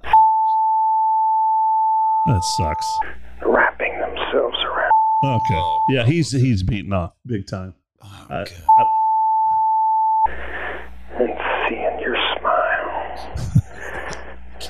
[2.26, 3.00] That sucks.
[3.46, 4.91] Wrapping themselves around.
[5.24, 5.54] Okay.
[5.56, 5.80] Oh.
[5.89, 7.74] Yeah, he's he's beaten off big time.
[8.04, 8.52] Oh, I- God.
[11.20, 11.30] and
[11.70, 12.88] seeing your smile.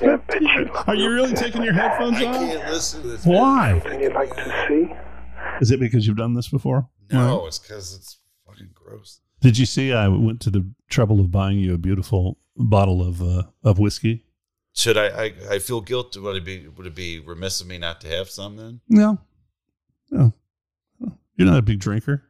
[0.04, 2.22] I bet you are you really taking your headphones off?
[2.22, 2.36] I off?
[2.40, 3.26] can't listen to this.
[3.26, 3.80] Why?
[3.82, 4.94] something you'd like to see.
[5.62, 6.88] Is it because you've done this before?
[7.12, 9.20] No, it's because it's fucking gross.
[9.42, 9.92] Did you see?
[9.92, 14.24] I went to the trouble of buying you a beautiful bottle of uh, of whiskey.
[14.74, 15.34] Should I, I?
[15.50, 16.20] I feel guilty.
[16.20, 16.68] Would it be?
[16.68, 18.82] Would it be remiss of me not to have some then?
[18.88, 19.18] No,
[20.12, 20.34] no,
[21.36, 22.24] you're not a big drinker.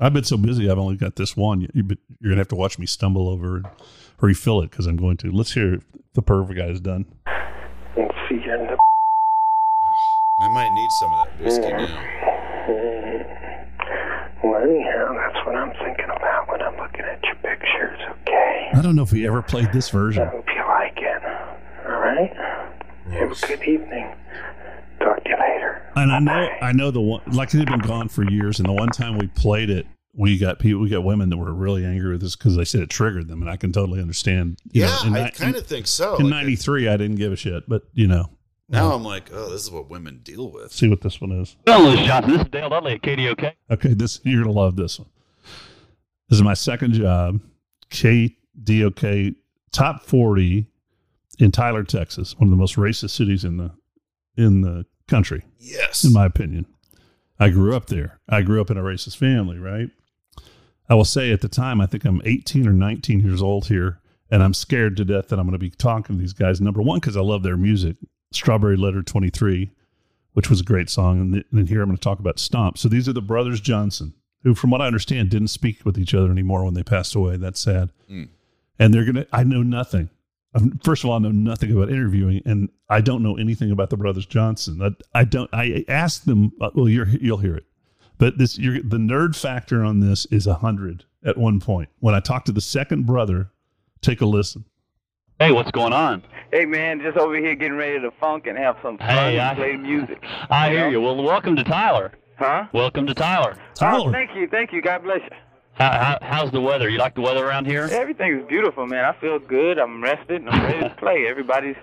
[0.00, 0.70] I've been so busy.
[0.70, 1.60] I've only got this one.
[1.60, 1.84] You, you,
[2.20, 3.66] you're gonna have to watch me stumble over and
[4.20, 5.30] refill it because I'm going to.
[5.30, 7.06] Let's hear if the perv guy's done.
[7.96, 8.78] And see your nip.
[10.40, 12.24] I might need some of that whiskey now.
[14.42, 18.63] Well, anyhow, that's what I'm thinking about when I'm looking at your pictures, okay?
[18.74, 20.22] I don't know if we ever played this version.
[20.22, 20.42] I version.
[20.42, 21.22] hope you like it.
[21.86, 22.32] All right?
[23.10, 24.14] Have a good evening.
[24.98, 25.92] Talk to you later.
[25.96, 28.58] And I know, I know the one like it had been gone for years.
[28.58, 31.52] And the one time we played it, we got people, we got women that were
[31.52, 34.58] really angry with us because they said it triggered them, and I can totally understand.
[34.70, 36.16] you Yeah, know, I kind of think so.
[36.16, 38.30] in Like, '93, I didn't give a shit, but you know,
[38.68, 40.72] Now I'm like, oh, this is what women deal with.
[40.72, 41.56] See what this one is.
[41.66, 42.32] Hello, Louis Johnson.
[42.32, 43.52] This is Dale Dudley at KDOK.
[43.72, 45.08] Okay, this you're gonna love this one.
[46.28, 47.40] This is my second job,
[48.62, 49.34] KDOK
[49.72, 50.66] top forty
[51.38, 53.72] in Tyler, Texas, one of the most racist cities in the
[54.36, 56.04] in the country, Yes.
[56.04, 56.66] in my opinion.
[57.38, 58.20] I grew up there.
[58.28, 59.90] I grew up in a racist family, right?
[60.88, 64.00] I will say at the time, I think I'm 18 or 19 years old here,
[64.30, 66.60] and I'm scared to death that I'm going to be talking to these guys.
[66.60, 67.96] Number one, because I love their music,
[68.32, 69.70] Strawberry Letter 23,
[70.34, 71.20] which was a great song.
[71.20, 72.76] And, th- and then here I'm going to talk about Stomp.
[72.78, 76.14] So these are the brothers Johnson, who, from what I understand, didn't speak with each
[76.14, 77.36] other anymore when they passed away.
[77.38, 77.90] That's sad.
[78.10, 78.28] Mm.
[78.78, 80.10] And they're going to, I know nothing.
[80.54, 83.90] Um, First of all, I know nothing about interviewing, and I don't know anything about
[83.90, 84.80] the brothers Johnson.
[84.82, 85.50] I, I don't.
[85.52, 86.52] I asked them.
[86.60, 87.64] uh, Well, you're, you'll hear it,
[88.18, 91.88] but this you're, the nerd factor on this is a hundred at one point.
[92.00, 93.50] When I talked to the second brother,
[94.00, 94.64] take a listen.
[95.40, 96.22] Hey, what's going on?
[96.52, 99.40] Hey, man, just over here getting ready to funk and have some fun Hey, and
[99.40, 100.22] I- play music.
[100.50, 101.00] I hear you.
[101.00, 102.12] Well, welcome to Tyler.
[102.38, 102.66] Huh?
[102.72, 103.56] Welcome to Tyler.
[103.56, 104.80] Oh, Tyler, thank you, thank you.
[104.82, 105.36] God bless you.
[105.74, 106.88] How, how, how's the weather?
[106.88, 107.88] You like the weather around here?
[107.90, 109.04] Everything's beautiful, man.
[109.04, 109.78] I feel good.
[109.78, 111.26] I'm rested and I'm ready to play.
[111.28, 111.76] Everybody's.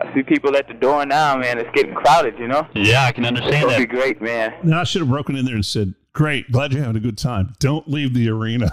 [0.00, 1.58] I see people at the door now, man.
[1.58, 2.66] It's getting crowded, you know.
[2.74, 4.52] Yeah, I can It's understand gonna be great, man.
[4.62, 7.16] now I should have broken in there and said, "Great, glad you're having a good
[7.16, 7.54] time.
[7.60, 8.70] Don't leave the arena."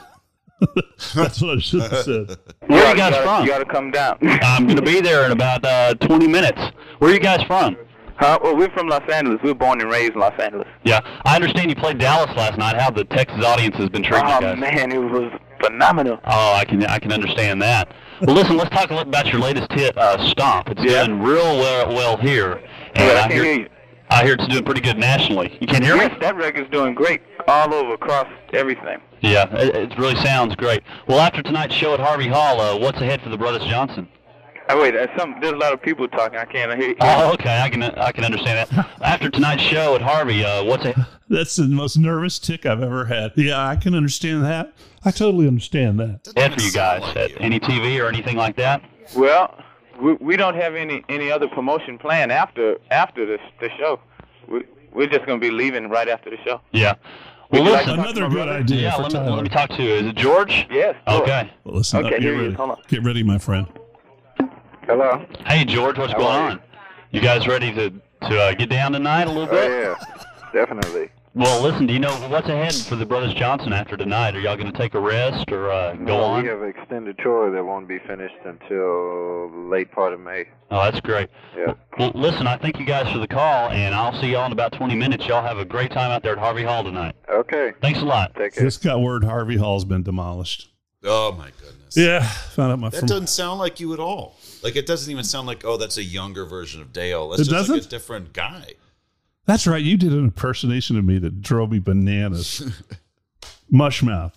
[1.16, 2.38] That's what I should have said.
[2.68, 3.44] Where are you gotta- guys gotta- from?
[3.46, 4.18] You gotta come down.
[4.22, 6.60] I'm going to be there in about uh, 20 minutes.
[7.00, 7.78] Where are you guys from?
[8.18, 8.40] Huh?
[8.44, 9.40] Well, we're from Los Angeles.
[9.44, 10.68] We were born and raised in Los Angeles.
[10.84, 12.76] Yeah, I understand you played Dallas last night.
[12.76, 14.60] How the Texas audience has been treating Oh you guys?
[14.60, 15.32] man, it was
[15.64, 16.20] phenomenal.
[16.26, 17.92] Oh, I can I can understand that.
[18.22, 20.70] Well, listen, let's talk a little about your latest hit, uh, Stomp.
[20.70, 21.06] It's Yeah.
[21.06, 22.62] doing real well, well here,
[22.96, 23.70] and Yeah, I I hear hear you.
[24.10, 25.58] I hear it's doing pretty good nationally.
[25.60, 26.04] You can't hear me?
[26.04, 29.00] Yes, that record's doing great all over across everything.
[29.22, 30.84] Yeah, it, it really sounds great.
[31.08, 34.08] Well, after tonight's show at Harvey Hall, uh, what's ahead for the Brothers Johnson?
[34.70, 35.36] Oh, wait, there's some.
[35.42, 36.38] There's a lot of people talking.
[36.40, 36.90] I can't hear.
[36.90, 36.96] You.
[37.02, 38.90] Oh, okay, I can I can understand that.
[39.02, 41.06] After tonight's show at Harvey, uh, what's ahead?
[41.30, 43.34] That's the most nervous tick I've ever had.
[43.36, 44.74] Yeah, I can understand that.
[45.04, 46.24] I totally understand that.
[46.24, 47.02] Doesn't ahead even for you guys?
[47.02, 47.38] like at you.
[47.40, 48.82] any TV or anything like that?
[49.18, 49.58] Well,
[50.02, 54.00] we, we don't have any any other promotion planned after after this the show.
[54.48, 56.62] We we're just gonna be leaving right after the show.
[56.72, 56.96] Yeah.
[57.52, 57.98] Well, you like listen.
[57.98, 58.52] to talk Another good brother?
[58.60, 59.32] idea yeah, for let me, Tyler.
[59.32, 59.90] let me talk to you.
[59.94, 60.68] Is it George?
[60.72, 60.96] Yes.
[61.08, 61.22] sure.
[61.22, 61.52] Okay.
[61.64, 62.56] Well, listen, Okay, up, here get he is.
[62.56, 62.78] Hold on.
[62.88, 63.68] Get ready, my friend.
[64.86, 65.26] Hello.
[65.46, 66.52] Hey, George, what's How going are you?
[66.58, 66.62] on?
[67.12, 67.90] You guys ready to
[68.30, 69.70] to uh, get down tonight a little Oh bit?
[69.70, 71.10] yeah, definitely.
[71.36, 71.88] Well, listen.
[71.88, 74.36] Do you know what's ahead for the Brothers Johnson after tonight?
[74.36, 76.44] Are y'all going to take a rest or uh, go no, on?
[76.44, 80.46] we have an extended tour that won't be finished until late part of May.
[80.70, 81.30] Oh, that's great.
[81.58, 81.74] Yeah.
[81.98, 82.46] Well, listen.
[82.48, 85.26] I thank you guys for the call, and I'll see y'all in about 20 minutes.
[85.28, 87.16] Y'all have a great time out there at Harvey Hall tonight.
[87.30, 87.74] Okay.
[87.82, 88.34] Thanks a lot.
[88.36, 88.64] Take care.
[88.64, 90.70] Just got word Harvey Hall's been demolished.
[91.04, 91.83] Oh my goodness.
[91.96, 94.36] Yeah, found out my That from, doesn't sound like you at all.
[94.64, 97.30] Like it doesn't even sound like oh that's a younger version of Dale.
[97.30, 97.90] That's It just like a doesn't?
[97.92, 98.74] different guy.
[99.46, 99.84] That's right.
[99.84, 102.62] You did an impersonation of me that drove me bananas.
[103.72, 104.34] Mushmouth.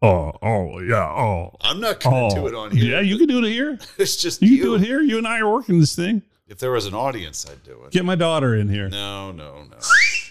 [0.00, 1.54] Oh, oh, yeah, oh.
[1.60, 2.92] I'm not gonna Oh, do it on here.
[2.96, 3.78] yeah, you can do it here.
[3.98, 4.56] It's just You you.
[4.58, 5.00] can do it here.
[5.00, 6.22] You and I are working this thing.
[6.48, 7.92] If there was an audience, I'd do it.
[7.92, 8.88] Get my daughter in here.
[8.88, 9.76] No, no, no.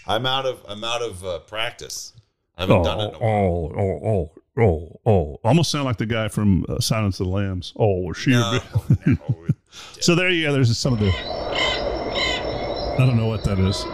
[0.07, 2.13] I'm out of I'm out of uh, practice.
[2.57, 3.09] I haven't Oh, done it.
[3.09, 3.29] In a while.
[3.29, 5.37] oh, oh, oh, oh, oh.
[5.43, 7.73] Almost sound like the guy from uh, Silence of the Lambs.
[7.77, 8.31] Oh, she?
[8.31, 8.59] No,
[9.05, 9.17] no.
[10.01, 10.51] So there you go.
[10.53, 11.09] There's some of the.
[11.11, 13.85] I don't know what that is.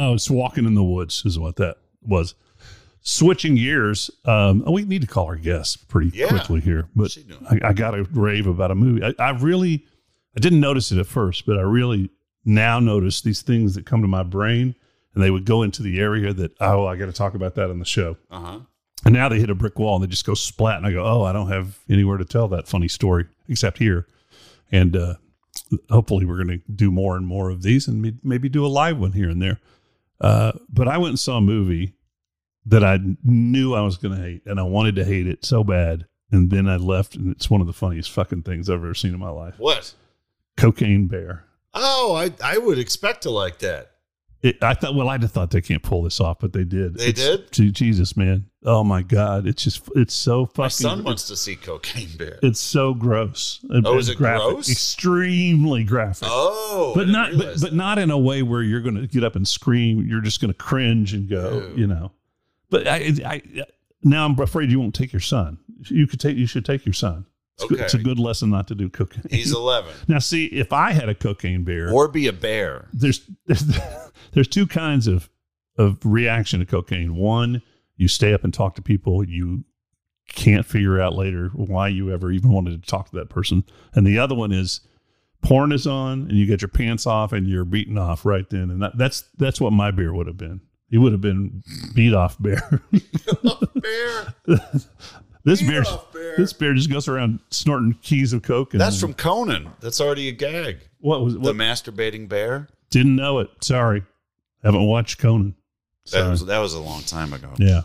[0.00, 2.34] Oh, it's walking in the woods is what that was.
[3.00, 6.28] Switching gears, um, we need to call our guest pretty Yeah.
[6.28, 7.46] quickly here, but What's she doing?
[7.62, 9.02] I, I got to rave about a movie.
[9.04, 9.84] I, I really,
[10.36, 12.10] I didn't notice it at first, but I really
[12.44, 14.74] now notice these things that come to my brain,
[15.18, 17.70] and they would go into the area that oh, I got to talk about that
[17.70, 18.16] on the show.
[18.30, 18.58] Uh huh.
[19.04, 20.76] And now they hit a brick wall and they just go splat.
[20.76, 24.06] And I go, oh, I don't have anywhere to tell that funny story except here.
[24.70, 25.14] And uh,
[25.90, 29.00] hopefully, we're going to do more and more of these and maybe do a live
[29.00, 29.58] one here and there.
[30.20, 31.94] Uh, but I went and saw a movie
[32.66, 35.64] that I knew I was going to hate, and I wanted to hate it so
[35.64, 36.06] bad.
[36.30, 39.14] And then I left, and it's one of the funniest fucking things I've ever seen
[39.14, 39.54] in my life.
[39.58, 39.94] What?
[40.56, 41.44] Cocaine Bear.
[41.74, 43.90] Oh, I I would expect to like that.
[44.40, 46.94] It, I thought, well, I just thought they can't pull this off, but they did.
[46.96, 47.50] They It's- did?
[47.52, 48.46] Gee- Jesus, man.
[48.64, 49.46] Oh my God.
[49.48, 50.62] It's just, it's so fucking.
[50.62, 52.38] My son wants to see Cocaine Bear.
[52.42, 53.64] It's so gross.
[53.68, 54.70] Uh, oh, is It's it gross?
[54.70, 56.28] Extremely graphic.
[56.30, 59.34] Oh, but not, but, but not in a way where you're going to get up
[59.34, 60.06] and scream.
[60.06, 61.80] You're just going to cringe and go, Ew.
[61.80, 62.12] you know.
[62.70, 63.42] But I, I,
[64.04, 65.58] now I'm afraid you won't take your son.
[65.86, 67.26] You could take, you should take your son.
[67.58, 69.24] It's, good, it's a good lesson not to do cocaine.
[69.30, 69.92] He's 11.
[70.08, 72.88] now, see, if I had a cocaine bear, Or be a bear.
[72.92, 73.64] there's there's
[74.32, 75.28] there's two kinds of
[75.76, 77.16] of reaction to cocaine.
[77.16, 77.62] One,
[77.96, 79.24] you stay up and talk to people.
[79.24, 79.64] You
[80.28, 83.64] can't figure out later why you ever even wanted to talk to that person.
[83.94, 84.80] And the other one is
[85.42, 88.70] porn is on and you get your pants off and you're beaten off right then.
[88.70, 90.60] And that, that's that's what my beer would have been.
[90.90, 91.62] He would have been
[91.94, 92.82] beat off bear.
[93.74, 94.34] Bear.
[95.48, 96.34] This Beat beer, bear.
[96.36, 98.74] this beer just goes around snorting keys of coke.
[98.74, 99.70] And That's from Conan.
[99.80, 100.78] That's already a gag.
[101.00, 102.68] what was The masturbating bear.
[102.90, 103.50] Didn't know it.
[103.62, 104.02] Sorry,
[104.62, 105.54] haven't watched Conan.
[106.12, 107.52] That was that was a long time ago.
[107.58, 107.82] yeah.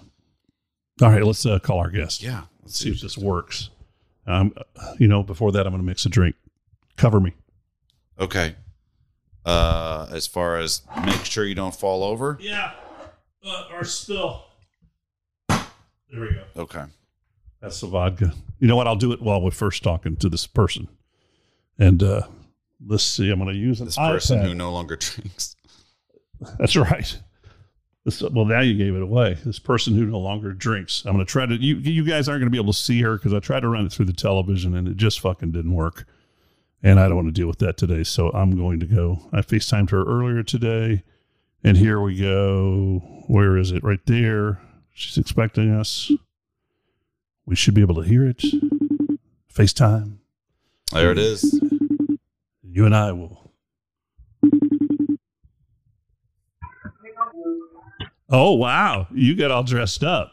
[1.02, 2.22] All right, let's uh, call our guest.
[2.22, 2.44] Yeah.
[2.62, 3.70] Let's see if this works.
[4.26, 4.54] Um,
[5.00, 6.36] you know, before that, I'm going to mix a drink.
[6.96, 7.34] Cover me.
[8.20, 8.56] Okay.
[9.46, 12.38] Uh, as far as make sure you don't fall over.
[12.40, 12.72] Yeah,
[13.46, 14.46] uh, or spill.
[15.50, 15.60] There
[16.12, 16.44] we go.
[16.56, 16.84] Okay.
[17.64, 18.34] That's the vodka.
[18.60, 18.88] You know what?
[18.88, 20.90] I'll do it while we're first talking to this person.
[21.80, 22.24] And uh,
[22.86, 23.32] let's see.
[23.32, 24.48] I'm going to use an This person iPad.
[24.50, 25.56] who no longer drinks.
[26.60, 27.18] That's right.
[28.04, 29.38] This, well, now you gave it away.
[29.46, 31.06] This person who no longer drinks.
[31.06, 31.56] I'm going to try to.
[31.56, 33.70] You you guys aren't going to be able to see her because I tried to
[33.70, 36.06] run it through the television and it just fucking didn't work.
[36.84, 38.04] And I don't want to deal with that today.
[38.04, 39.30] So I'm going to go.
[39.32, 41.04] I FaceTimed her earlier today,
[41.64, 43.02] and here we go.
[43.28, 43.86] Where is it?
[43.86, 44.60] Right there.
[44.92, 46.12] She's expecting us.
[47.46, 48.44] We should be able to hear it.
[49.54, 50.18] FaceTime.
[50.92, 51.60] There it is.
[52.64, 53.52] You and I will.
[58.30, 59.08] Oh wow!
[59.14, 60.32] You got all dressed up.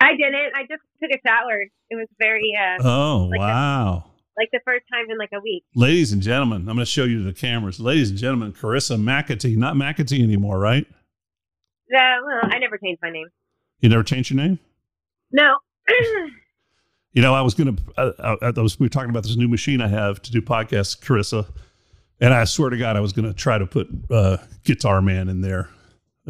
[0.00, 0.34] I didn't.
[0.56, 1.60] I just took a shower.
[1.90, 4.04] It was very uh Oh Like a- wow!
[4.36, 5.64] like the first time in like a week.
[5.74, 7.80] Ladies and gentlemen, I'm going to show you the cameras.
[7.80, 10.86] Ladies and gentlemen, Carissa McAtee, not McAtee anymore, right?
[11.92, 13.26] Uh, well, I never changed my name.
[13.80, 14.58] You never changed your name.
[15.32, 15.58] No.
[17.12, 17.82] You know, I was going to.
[17.96, 18.78] I, I, I was.
[18.78, 21.50] We were talking about this new machine I have to do podcasts, Carissa,
[22.20, 25.28] and I swear to God, I was going to try to put uh, Guitar Man
[25.28, 25.68] in there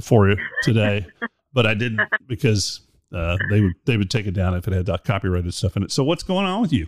[0.01, 1.07] for you today,
[1.53, 2.81] but I didn't because
[3.13, 5.83] uh, they would they would take it down if it had uh, copyrighted stuff in
[5.83, 5.93] it.
[5.93, 6.87] So what's going on with you?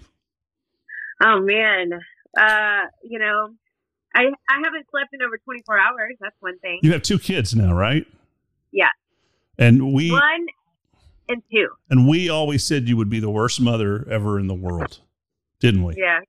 [1.20, 1.92] oh man.
[2.38, 3.50] Uh, you know,
[4.14, 6.16] I I haven't slept in over 24 hours.
[6.20, 6.78] That's one thing.
[6.82, 8.06] You have two kids now, right?
[8.72, 8.90] Yeah.
[9.58, 10.46] And we One
[11.30, 11.68] and two.
[11.88, 15.00] and we always said you would be the worst mother ever in the world,
[15.60, 15.94] didn't we?
[15.96, 16.20] Yeah.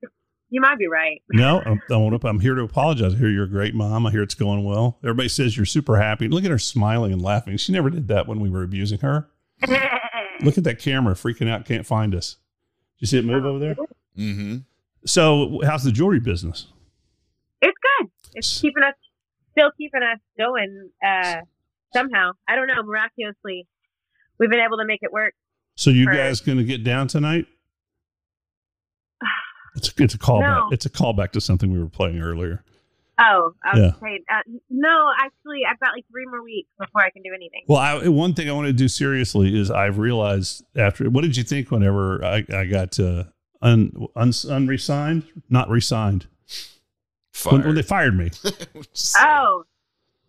[0.50, 1.22] You might be right.
[1.32, 3.14] No, I'm, I want to, I'm here to apologize.
[3.14, 4.06] I hear you're a great mom.
[4.06, 4.98] I hear it's going well.
[5.02, 6.28] Everybody says you're super happy.
[6.28, 7.56] Look at her smiling and laughing.
[7.56, 9.28] She never did that when we were abusing her.
[10.42, 12.36] Look at that camera freaking out, can't find us.
[12.98, 13.76] Did you see it move over there?
[14.18, 14.56] Mm-hmm.
[15.06, 16.66] So, how's the jewelry business?
[17.62, 18.10] it's good.
[18.34, 18.94] It's keeping us
[19.52, 21.36] still keeping us going uh
[21.94, 22.32] somehow.
[22.48, 23.66] I don't know, miraculously
[24.38, 25.34] we've been able to make it work.
[25.76, 26.16] So, you Right.
[26.16, 27.46] guys going to get down tonight?
[29.74, 30.66] It's it's a callback.
[30.66, 30.68] No.
[30.70, 32.62] It's a callback to something we were playing earlier.
[33.18, 34.00] Oh, I was Yeah.
[34.02, 37.62] saying uh, no, actually I've got like 3 more weeks before I can do anything.
[37.68, 41.08] Well, I, one thing I want to do seriously is I've realized after.
[41.08, 43.24] What did you think whenever I, I got uh,
[43.62, 46.26] un, un unresigned, not resigned
[47.50, 48.30] when, when they fired me?
[49.16, 49.64] Oh,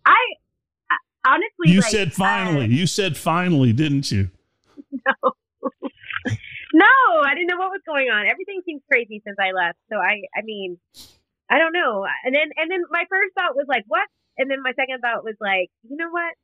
[0.06, 0.34] I I-
[1.24, 2.66] honestly, you like, said uh, finally.
[2.66, 4.30] you said finally, didn't you?
[4.92, 5.32] no,
[6.74, 8.26] no, I didn't know what was going on.
[8.26, 9.78] Everything seems crazy since I left.
[9.90, 10.78] So I, I mean,
[11.48, 12.04] I don't know.
[12.24, 14.06] And then, and then my first thought was like, what?
[14.36, 16.34] And then my second thought was like, you know what?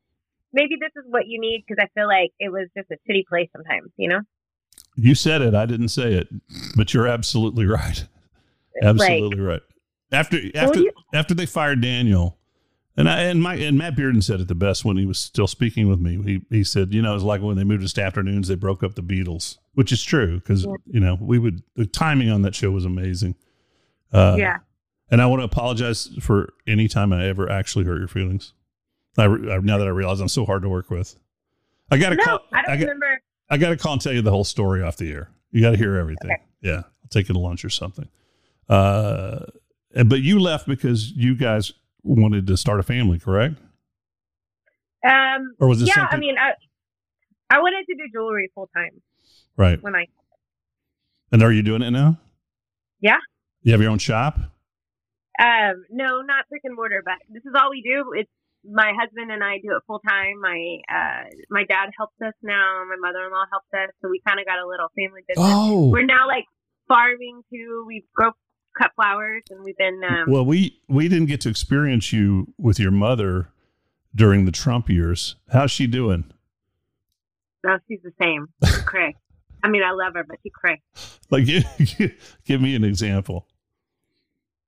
[0.52, 3.26] Maybe this is what you need because I feel like it was just a shitty
[3.26, 3.90] place sometimes.
[3.96, 4.20] You know?
[4.94, 5.54] You said it.
[5.54, 6.28] I didn't say it,
[6.76, 8.06] but you're absolutely right.
[8.82, 9.62] Absolutely right.
[10.12, 12.36] After after after they fired Daniel,
[12.96, 15.46] and I and my and Matt Bearden said it the best when he was still
[15.46, 16.20] speaking with me.
[16.22, 18.82] He he said, you know, it's like when they moved us to afternoons, they broke
[18.82, 22.54] up the Beatles, which is true because you know we would the timing on that
[22.54, 23.34] show was amazing.
[24.12, 24.56] Uh, yeah.
[25.12, 28.52] And I want to apologize for any time I ever actually hurt your feelings.
[29.18, 31.16] I, I now that I realize I'm so hard to work with.
[31.90, 32.40] I got to No, call.
[32.52, 33.22] I don't got, remember.
[33.48, 35.30] I got to call and tell you the whole story off the air.
[35.50, 36.30] You got to hear everything.
[36.60, 38.08] Yeah, I'll take you to lunch or something.
[38.68, 39.46] Uh,
[39.94, 41.72] and- but you left because you guys
[42.02, 43.56] wanted to start a family, correct?
[45.06, 46.52] Um, Or was it yeah, something- I mean, I,
[47.48, 49.00] I wanted to do jewelry full time
[49.56, 49.82] Right.
[49.82, 50.06] when I,
[51.32, 52.18] And are you doing it now?
[53.00, 53.18] yeah.
[53.62, 54.38] You have your own shop.
[55.38, 58.12] Um, no, not brick and mortar, but this is all we do.
[58.16, 58.30] It's
[58.64, 60.40] my husband and I do it full time.
[60.40, 62.82] My uh, my dad helps us now.
[62.88, 65.46] My mother in law helps us, so we kind of got a little family business.
[65.46, 65.90] Oh.
[65.90, 66.44] We're now like
[66.88, 67.84] farming too.
[67.86, 68.30] We grow
[68.80, 72.78] cut flowers, and we've been um, well, we we didn't get to experience you with
[72.78, 73.48] your mother
[74.14, 75.36] during the Trump years.
[75.52, 76.24] How's she doing?
[77.64, 78.46] no, she's the same.
[78.66, 79.16] She cray.
[79.62, 80.80] I mean, I love her, but she cray.
[81.30, 81.64] Like, give,
[82.46, 83.46] give me an example.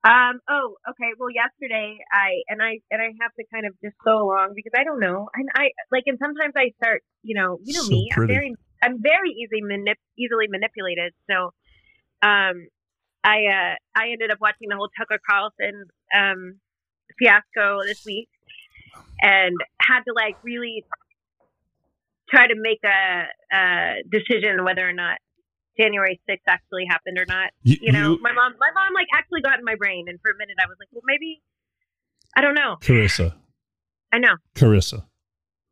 [0.04, 0.40] Um.
[0.48, 0.74] Oh.
[0.90, 1.12] Okay.
[1.18, 4.72] Well, yesterday I and I and I have to kind of just go along because
[4.76, 5.28] I don't know.
[5.34, 7.02] And I like, and sometimes I start.
[7.22, 7.58] You know.
[7.62, 8.08] You know So me.
[8.12, 8.34] pretty.
[8.34, 11.12] I'm very I'm very easily manip- easily manipulated.
[11.30, 11.54] So,
[12.26, 12.66] um,
[13.24, 15.84] I uh, I ended up watching the whole Tucker Carlson
[16.16, 16.58] um,
[17.18, 18.28] fiasco this week,
[19.20, 20.84] and had to like really
[22.28, 25.18] try to make a, a decision whether or not
[25.78, 27.50] January 6th actually happened or not.
[27.62, 30.18] You- You, know, you- my mom, my mom like actually got in my brain, and
[30.20, 31.42] for a minute I was like, well, maybe
[32.36, 32.76] I don't know.
[32.80, 33.34] Carissa,
[34.12, 34.36] I know.
[34.54, 35.04] Carissa.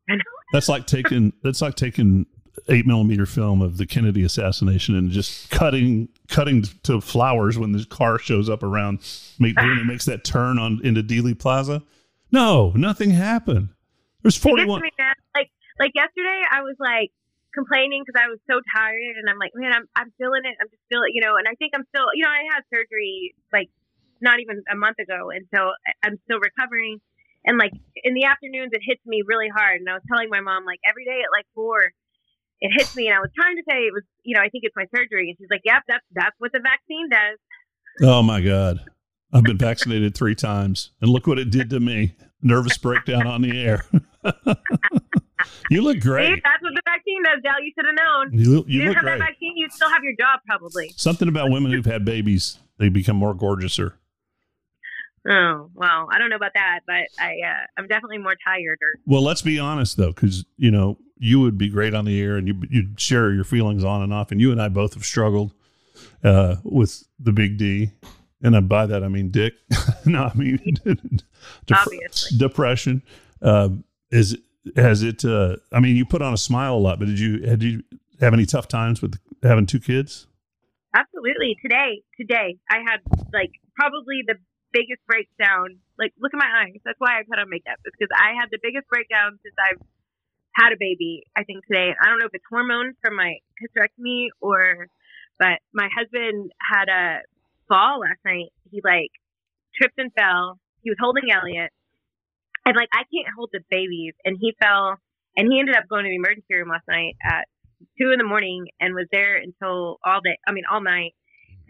[0.08, 0.22] I know.
[0.52, 2.26] That's like taking that's like taking
[2.70, 7.84] eight millimeter film of the Kennedy assassination and just cutting cutting to flowers when the
[7.84, 9.00] car shows up around
[9.38, 11.82] make, when it makes that turn on into Dealey Plaza.
[12.32, 13.70] No, nothing happened.
[14.22, 14.80] There's It forty gets one.
[14.80, 15.14] to me, man.
[15.34, 17.10] Like like yesterday, I was like
[17.52, 20.54] complaining because I was so tired, and I'm like, man, I'm I'm feeling it.
[20.60, 23.34] I'm just feeling, you know, and I think I'm still, you know, I had surgery
[23.52, 23.68] like
[24.20, 27.00] not even a month ago, and so I'm still recovering.
[27.42, 27.72] And like
[28.04, 29.80] in the afternoons, it hits me really hard.
[29.80, 31.90] And I was telling my mom like every day at like four,
[32.60, 33.06] it hits me.
[33.06, 35.28] And I was trying to say it was, you know, I think it's my surgery.
[35.30, 37.38] And she's like, yep, that's that's what the vaccine does.
[38.02, 38.80] Oh my God.
[39.32, 42.14] I've been vaccinated three times and look what it did to me.
[42.42, 43.84] Nervous breakdown on the air.
[45.70, 46.40] you look See, great.
[46.42, 47.62] that's what the vaccine does, Dal.
[47.62, 48.32] You should have known.
[48.38, 49.18] You look, you you didn't look have great.
[49.18, 50.92] that vaccine, you'd still have your job probably.
[50.96, 53.92] Something about women who've had babies, they become more gorgeouser.
[55.28, 58.78] Oh well, I don't know about that, but I uh, I'm definitely more tired.
[58.80, 62.20] Or Well, let's be honest though, because you know you would be great on the
[62.20, 64.32] air, and you you'd share your feelings on and off.
[64.32, 65.52] And you and I both have struggled
[66.24, 67.92] uh, with the big D,
[68.42, 69.54] and I, by that I mean Dick.
[70.06, 70.58] no, I mean
[71.66, 71.78] dep-
[72.36, 73.02] depression.
[73.40, 73.68] Uh,
[74.10, 74.36] is
[74.74, 75.24] has it?
[75.24, 77.84] Uh, I mean, you put on a smile a lot, but did you had you
[78.20, 80.26] have any tough times with having two kids?
[80.94, 82.98] absolutely, today today I had
[83.32, 84.34] like probably the
[84.72, 85.78] biggest breakdown.
[85.98, 86.80] Like, look at my eyes.
[86.84, 87.78] That's why I put on makeup.
[87.84, 89.82] It's because I had the biggest breakdown since I've
[90.54, 91.24] had a baby.
[91.36, 91.92] I think today.
[92.00, 94.88] I don't know if it's hormones from my hysterectomy or,
[95.38, 97.20] but my husband had a
[97.68, 98.52] fall last night.
[98.70, 99.10] He like
[99.76, 100.58] tripped and fell.
[100.82, 101.70] He was holding Elliot,
[102.66, 104.96] and like I can't hold the babies, and he fell,
[105.36, 107.46] and he ended up going to the emergency room last night at
[108.00, 110.38] two in the morning and was there until all day.
[110.46, 111.14] I mean, all night.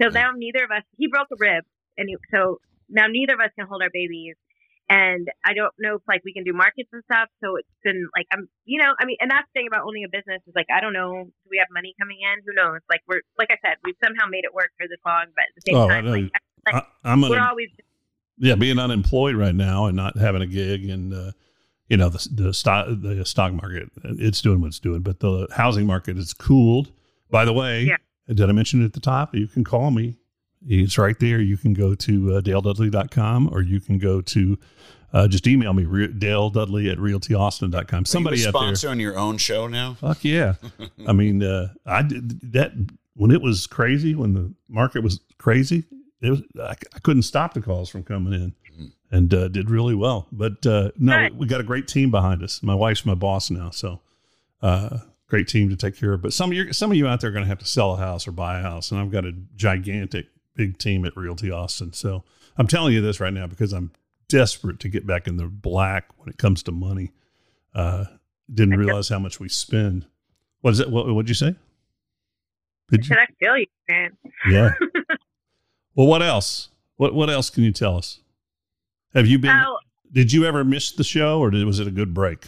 [0.00, 0.82] So now neither of us.
[0.96, 1.64] He broke a rib,
[1.98, 4.36] and he, so now neither of us can hold our babies.
[4.90, 7.28] And I don't know if like we can do markets and stuff.
[7.42, 10.02] So it's been like I'm, you know, I mean, and that's the thing about owning
[10.04, 12.42] a business is like I don't know, do we have money coming in?
[12.44, 12.80] Who knows?
[12.90, 15.54] Like we're like I said, we've somehow made it work for this long, but at
[15.54, 17.68] the same Oh, time, like, I, like I, I'm we're always
[18.38, 21.32] yeah, being unemployed right now and not having a gig and uh,
[21.88, 25.46] you know the the stock the stock market it's doing what it's doing, but the
[25.54, 26.90] housing market is cooled.
[27.30, 27.96] By the way, Yeah.
[28.26, 29.34] did I mention it at the top?
[29.36, 30.16] You can call me.
[30.66, 31.40] It's right there.
[31.40, 34.58] You can go to uh, daledudley.com or you can go to
[35.12, 38.04] uh, just email me re- Dale Dudley at realtyaustin.com.
[38.04, 38.90] Somebody Are you a out there.
[38.90, 39.94] on your own show now?
[39.94, 40.54] Fuck yeah.
[41.08, 42.72] I mean, uh, I did that
[43.14, 45.84] when it was crazy, when the market was crazy,
[46.20, 48.54] it was, I, I couldn't stop the calls from coming in
[49.10, 50.28] and uh, did really well.
[50.30, 51.38] But uh, no, Good.
[51.38, 52.62] we got a great team behind us.
[52.62, 53.70] My wife's my boss now.
[53.70, 54.00] So,
[54.62, 56.22] uh, great team to take care of.
[56.22, 57.94] But some of you, some of you out there are going to have to sell
[57.94, 58.90] a house or buy a house.
[58.92, 60.26] And I've got a gigantic,
[60.60, 61.94] big team at Realty Austin.
[61.94, 62.22] So
[62.58, 63.92] I'm telling you this right now because I'm
[64.28, 67.12] desperate to get back in the black when it comes to money.
[67.74, 68.04] Uh,
[68.52, 70.04] didn't realize how much we spend.
[70.60, 70.90] What is it?
[70.90, 71.54] What would you say?
[72.90, 73.04] Did you?
[73.04, 74.10] should I feel you, man?
[74.50, 74.72] Yeah.
[75.94, 76.68] well, what else?
[76.96, 78.20] What What else can you tell us?
[79.14, 79.56] Have you been?
[79.56, 79.78] Oh,
[80.12, 82.44] Did you ever miss the show, or did, was it a good break?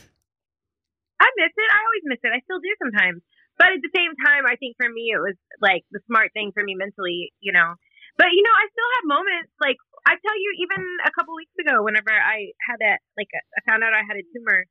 [1.19, 1.71] I miss it.
[1.73, 2.33] I always miss it.
[2.35, 3.23] I still do sometimes.
[3.57, 6.51] But at the same time, I think for me, it was like the smart thing
[6.53, 7.75] for me mentally, you know.
[8.19, 11.55] But you know, I still have moments like I tell you, even a couple weeks
[11.61, 14.67] ago, whenever I had a like, I found out I had a tumor,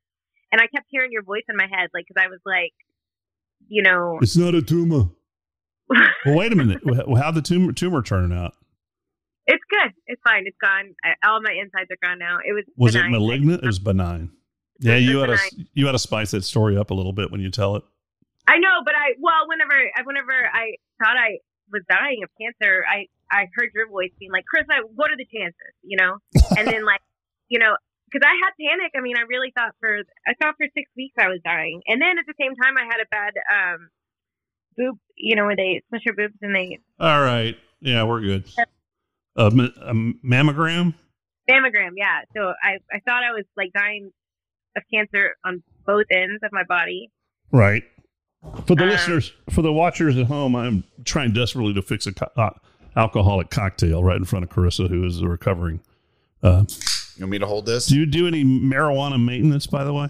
[0.51, 2.73] and I kept hearing your voice in my head, like, because I was like,
[3.67, 5.09] you know, It's not a tumor.
[5.89, 6.81] well, wait a minute.
[7.17, 8.53] How the tumor tumor turning out?
[9.47, 9.91] it's good.
[10.07, 10.43] It's fine.
[10.45, 10.93] It's gone.
[11.03, 12.37] I, all my insides are gone now.
[12.45, 13.09] It was Was benign.
[13.09, 13.63] it malignant?
[13.63, 14.31] It was benign.
[14.79, 15.67] Yeah, you had to benign.
[15.73, 17.83] you ought to spice that story up a little bit when you tell it.
[18.47, 19.73] I know, but I well, whenever
[20.05, 21.39] whenever I thought I
[21.71, 25.17] was dying of cancer, I I heard your voice being like, "Chris, I, what are
[25.17, 26.17] the chances?" You know,
[26.57, 27.01] and then like,
[27.49, 27.75] you know,
[28.11, 28.91] because I had panic.
[28.95, 32.01] I mean, I really thought for I thought for six weeks I was dying, and
[32.01, 33.89] then at the same time I had a bad um
[34.77, 34.97] boob.
[35.15, 37.55] You know, when they smush your boobs and they All right.
[37.79, 38.45] Yeah, we're good.
[39.35, 40.93] A, a mammogram.
[41.49, 41.91] mammogram.
[41.95, 44.11] Yeah, so I I thought I was like dying
[44.75, 47.11] of cancer on both ends of my body.
[47.51, 47.83] Right.
[48.65, 52.13] For the Uh, listeners, for the watchers at home, I'm trying desperately to fix a
[52.13, 52.49] co- uh,
[52.95, 55.79] alcoholic cocktail right in front of Carissa, who is recovering.
[56.41, 56.65] Uh,
[57.17, 57.85] You want me to hold this?
[57.87, 60.07] do you do any marijuana maintenance, by the way?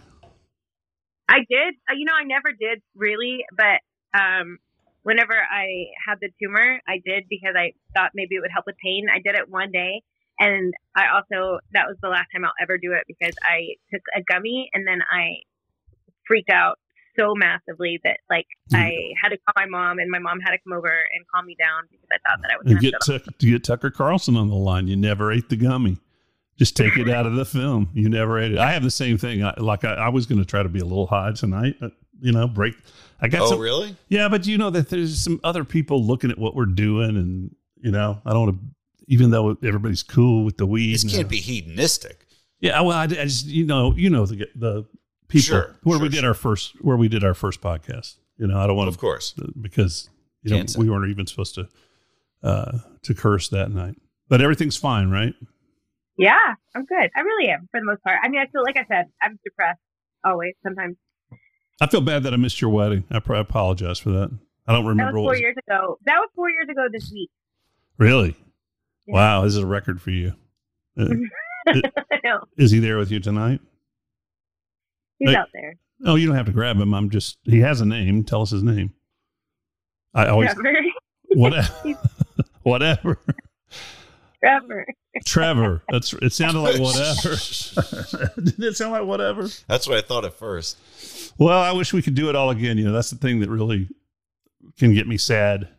[1.28, 1.76] I did.
[1.90, 3.82] Uh, You know, I never did really, but
[4.18, 4.60] um,
[5.04, 8.78] whenever I had the tumor, I did because I thought maybe it would help with
[8.84, 9.08] pain.
[9.14, 10.02] I did it one day,
[10.40, 14.02] and I also that was the last time I'll ever do it because I took
[14.16, 15.42] a gummy and then I
[16.28, 16.80] freaked out
[17.18, 20.58] so massively that like I had to call my mom, and my mom had to
[20.64, 22.92] come over and calm me down because I thought that I was And going to
[22.92, 24.88] get Tuck, to get Tucker Carlson on the line.
[24.88, 25.98] You never ate the gummy.
[26.58, 27.90] Just take it out of the film.
[27.94, 28.60] You never ate it.
[28.60, 29.44] I have the same thing.
[29.44, 31.78] I, like I, I was going to try to be a little high tonight.
[31.80, 32.76] But, you know, break.
[33.20, 33.60] I got Oh, some.
[33.60, 33.96] really?
[34.10, 37.56] Yeah, but you know that there's some other people looking at what we're doing, and
[37.82, 38.66] you know, I don't want to.
[39.08, 42.26] Even though everybody's cool with the weed, This can't be hedonistic.
[42.60, 44.86] Yeah, well, I, I just you know, you know the the
[45.32, 48.16] people Sure, where sure, we did our first where we did our first podcast.
[48.38, 49.34] You know, I don't want Of course.
[49.60, 50.10] because
[50.44, 51.68] you know Can't we weren't even supposed to
[52.44, 53.96] uh to curse that night,
[54.28, 55.34] but everything's fine, right?
[56.18, 57.10] Yeah, I'm good.
[57.16, 58.20] I really am for the most part.
[58.24, 59.80] I mean, I feel like I said, I'm depressed
[60.24, 60.54] always.
[60.64, 60.98] Sometimes
[61.80, 63.06] I feel bad that I missed your wedding.
[63.10, 64.30] I, pr- I apologize for that.
[64.68, 65.98] I don't that remember was what four was- years ago.
[66.06, 67.30] That was four years ago this week.
[67.98, 68.36] really.
[69.08, 69.14] Yeah.
[69.16, 70.34] Wow, this is a record for you.
[71.00, 71.08] Uh,
[71.68, 73.62] I is he there with you tonight?
[75.22, 75.36] He's Hey.
[75.36, 75.76] out there.
[76.06, 76.94] Oh, you don't have to grab him.
[76.94, 77.38] I'm just.
[77.44, 78.24] He has a name.
[78.24, 78.94] Tell us his name.
[80.14, 80.74] I always Trevor.
[81.36, 81.74] whatever.
[82.64, 83.20] whatever.
[84.44, 84.86] Trevor.
[85.26, 85.84] Trevor.
[85.90, 86.14] That's.
[86.14, 87.36] It sounded like whatever.
[88.36, 89.48] Didn't it sound like whatever?
[89.68, 90.78] That's what I thought at first.
[91.38, 92.78] Well, I wish we could do it all again.
[92.78, 93.88] You know, that's the thing that really
[94.78, 95.70] can get me sad.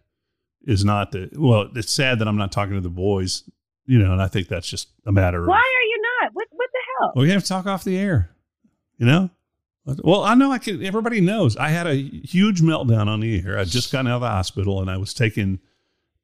[0.64, 1.36] Is not that.
[1.36, 3.42] Well, it's sad that I'm not talking to the boys.
[3.86, 5.48] You know, and I think that's just a matter of.
[5.48, 6.30] Why are you not?
[6.34, 7.12] What What the hell?
[7.16, 8.30] Well, we have to talk off the air.
[9.02, 9.30] You know?
[9.84, 11.56] Well, I know I can everybody knows.
[11.56, 13.58] I had a huge meltdown on the air.
[13.58, 15.58] I'd just gotten out of the hospital and I was taking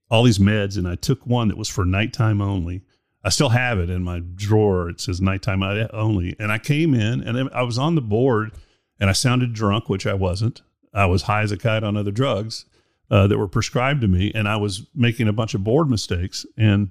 [0.09, 2.83] all these meds and I took one that was for nighttime only.
[3.25, 4.89] I still have it in my drawer.
[4.89, 5.61] It says nighttime
[5.93, 6.37] only.
[6.39, 8.53] And I came in and I was on the board
[9.01, 10.63] and I sounded drunk, which I wasn't.
[10.95, 12.65] I was high as a kite on other drugs
[13.11, 14.31] uh, that were prescribed to me.
[14.37, 16.91] And I was making a bunch of board mistakes and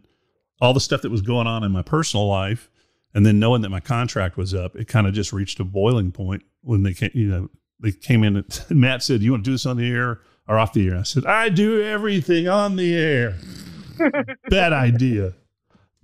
[0.60, 2.70] all the stuff that was going on in my personal life
[3.18, 6.12] and then knowing that my contract was up, it kind of just reached a boiling
[6.12, 7.50] point when they came, you know,
[7.82, 10.60] they came in and Matt said, You want to do this on the air or
[10.60, 10.98] off the air?
[11.00, 13.36] I said, I do everything on the air.
[14.50, 15.34] Bad idea.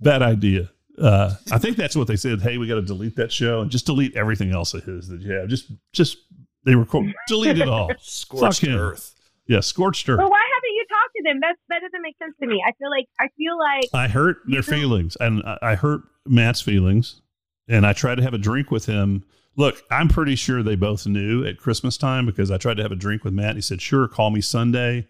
[0.00, 0.70] Bad idea.
[1.00, 2.40] Uh, I think that's what they said.
[2.42, 5.20] Hey, we got to delete that show and just delete everything else of his that
[5.22, 5.48] you have.
[5.48, 6.18] Just, just
[6.64, 7.90] they record, delete it all.
[8.00, 8.76] Scorched Fuck him.
[8.78, 9.12] earth.
[9.46, 10.18] Yeah, scorched earth.
[10.18, 11.38] But why haven't you talked to them?
[11.40, 12.62] That's that doesn't make sense to me.
[12.66, 16.60] I feel like I feel like I hurt their feelings, and I- I hurt Matt's
[16.60, 17.20] feelings,
[17.68, 19.24] and I tried to have a drink with him.
[19.56, 22.92] Look, I'm pretty sure they both knew at Christmas time because I tried to have
[22.92, 23.50] a drink with Matt.
[23.50, 25.06] And he said, "Sure, call me Sunday,"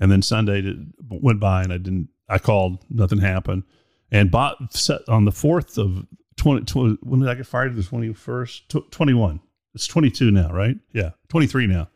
[0.00, 2.08] and then Sunday did, went by, and I didn't.
[2.28, 3.64] I called, nothing happened,
[4.10, 6.06] and Bob set on the fourth of
[6.36, 7.76] 20, 20 When did I get fired?
[7.76, 9.40] The twenty first, twenty one.
[9.74, 10.76] It's twenty two now, right?
[10.92, 11.88] Yeah, twenty three now.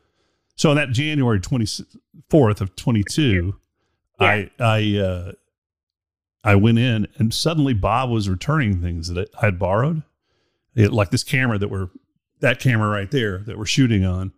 [0.57, 1.66] So on that January twenty
[2.29, 3.57] fourth of twenty two,
[4.19, 5.33] I I uh,
[6.49, 10.03] I went in and suddenly Bob was returning things that I had borrowed,
[10.74, 11.90] It- like this camera that were
[12.40, 14.32] that camera right there that we're shooting on.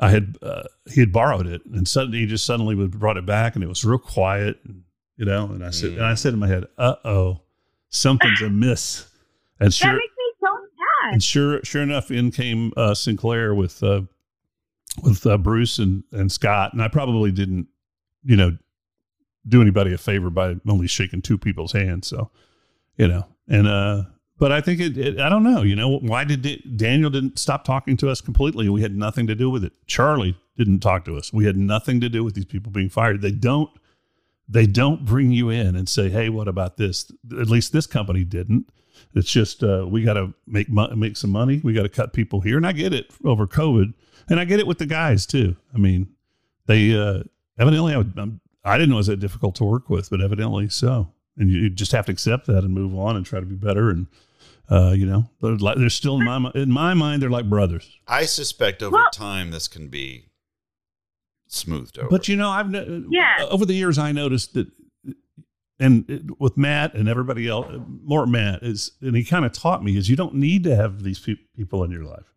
[0.00, 3.26] I had uh, he had borrowed it, and suddenly he just suddenly was- brought it
[3.26, 4.82] back, and it was real quiet, and,
[5.16, 5.44] you know.
[5.46, 7.40] And I said, and I said in my head, "Uh oh,
[7.90, 9.06] something's amiss."
[9.60, 11.12] And that sure, makes me so sad.
[11.12, 14.02] and sure, sure enough, in came uh, Sinclair with uh,
[15.02, 17.68] with uh, Bruce and and Scott, and I probably didn't,
[18.24, 18.56] you know,
[19.46, 22.06] do anybody a favor by only shaking two people's hands.
[22.06, 22.30] So,
[22.96, 24.04] you know, and uh,
[24.38, 27.38] but I think it, it I don't know, you know, why did Da- Daniel didn't
[27.38, 28.68] stop talking to us completely?
[28.68, 29.72] We had nothing to do with it.
[29.86, 31.32] Charlie didn't talk to us.
[31.32, 33.20] We had nothing to do with these people being fired.
[33.20, 33.70] They don't
[34.48, 38.24] they don't bring you in and say, "Hey, what about this?" At least this company
[38.24, 38.68] didn't.
[39.14, 41.60] It's just uh, we got to make mo- make some money.
[41.62, 43.94] We got to cut people here, and I get it over COVID,
[44.28, 45.56] and I get it with the guys too.
[45.74, 46.08] I mean,
[46.66, 47.22] they uh,
[47.58, 51.12] evidently I'm, I didn't know it was that difficult to work with, but evidently so.
[51.36, 53.56] And you, you just have to accept that and move on and try to be
[53.56, 53.90] better.
[53.90, 54.06] And
[54.70, 57.98] uh, you know, they're, like, they're still in my in my mind they're like brothers.
[58.08, 60.26] I suspect over Well- time this can be
[61.46, 62.08] smoothed over.
[62.08, 63.46] But you know, I've Yeah.
[63.50, 64.68] over the years I noticed that,
[65.78, 67.66] and it- with Matt and everybody else,
[68.02, 71.02] more Matt is, and he kind of taught me is you don't need to have
[71.02, 72.32] these pe- people in your life.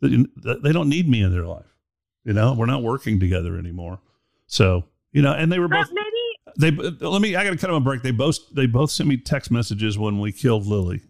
[0.00, 0.24] They
[0.62, 1.74] they don't need me in their life.
[2.24, 4.00] You know, we're not working together anymore.
[4.46, 4.84] So
[5.14, 5.92] you know, and they were But both.
[5.94, 7.34] maybe They let me.
[7.36, 8.02] I got to cut them a break.
[8.02, 11.00] They both they both sent me text messages when we killed Lily,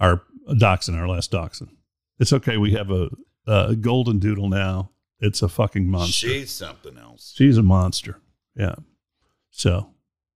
[0.00, 1.70] our uh, dachshund, our last dachshund.
[2.18, 2.56] It's okay.
[2.56, 3.10] We have a,
[3.46, 4.90] a golden doodle now.
[5.20, 6.26] It's a fucking monster.
[6.28, 7.32] she's something else.
[7.36, 8.18] She's a monster.
[8.56, 8.74] Yeah.
[9.50, 9.90] So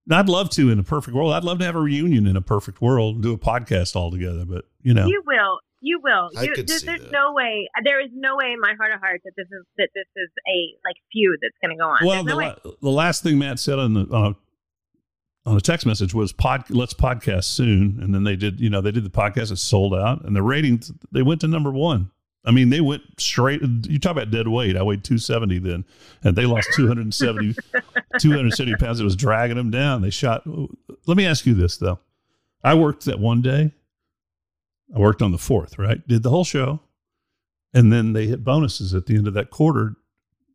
[0.09, 1.33] I'd love to in a perfect world.
[1.33, 4.11] I'd love to have a reunion in a perfect world and do a podcast all
[4.11, 4.45] together.
[4.45, 5.59] But you know, you will.
[5.81, 6.29] You will.
[6.37, 7.11] I You, could there's see there's that.
[7.11, 7.69] no way.
[7.83, 10.29] There is no way in my heart of hearts that this is that this is
[10.47, 11.97] a like feud that's going to go on.
[12.05, 14.35] Well, the, no la- the last thing Matt said on the on
[15.45, 18.69] a, on a text message was pod let's podcast soon and then they did you
[18.69, 21.71] know they did the podcast it sold out and the ratings they went to number
[21.71, 22.11] one
[22.43, 25.85] i mean they went straight you talk about dead weight i weighed 270 then
[26.21, 27.55] and they lost 270
[28.19, 30.43] 270 pounds it was dragging them down they shot
[31.05, 31.97] let me ask you this though
[32.61, 33.71] i worked that one day
[34.95, 36.79] i worked on the fourth right did the whole show
[37.73, 39.95] and then they hit bonuses at the end of that quarter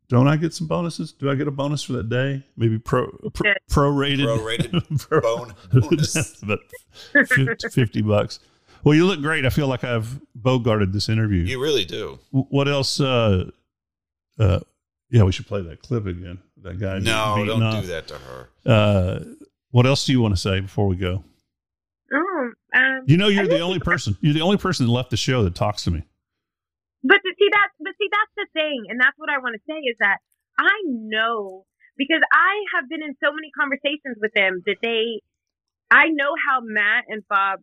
[0.09, 1.11] don't I get some bonuses?
[1.11, 2.43] Do I get a bonus for that day?
[2.55, 3.57] Maybe pro pro, Good.
[3.71, 6.35] prorated Prorated bone bonus.
[6.43, 6.59] but
[7.13, 8.39] 50, 50 bucks.
[8.83, 9.43] Well, you look great.
[9.43, 11.41] I feel like I've bogarted this interview.
[11.43, 12.19] You really do.
[12.31, 12.99] What else?
[12.99, 13.49] Uh,
[14.37, 14.59] uh,
[15.09, 16.37] yeah, we should play that clip again.
[16.61, 16.99] That guy.
[16.99, 17.81] No, beaten don't off.
[17.81, 18.49] do that to her.
[18.65, 19.19] Uh,
[19.71, 21.23] what else do you want to say before we go?
[23.07, 24.17] You know, you're the only person.
[24.21, 26.03] You're the only person that left the show that talks to me.
[27.03, 29.61] But to see that, but see that's the thing, and that's what I want to
[29.67, 30.17] say is that
[30.57, 31.65] I know
[31.97, 35.21] because I have been in so many conversations with them that they,
[35.91, 37.59] I know how Matt and Bob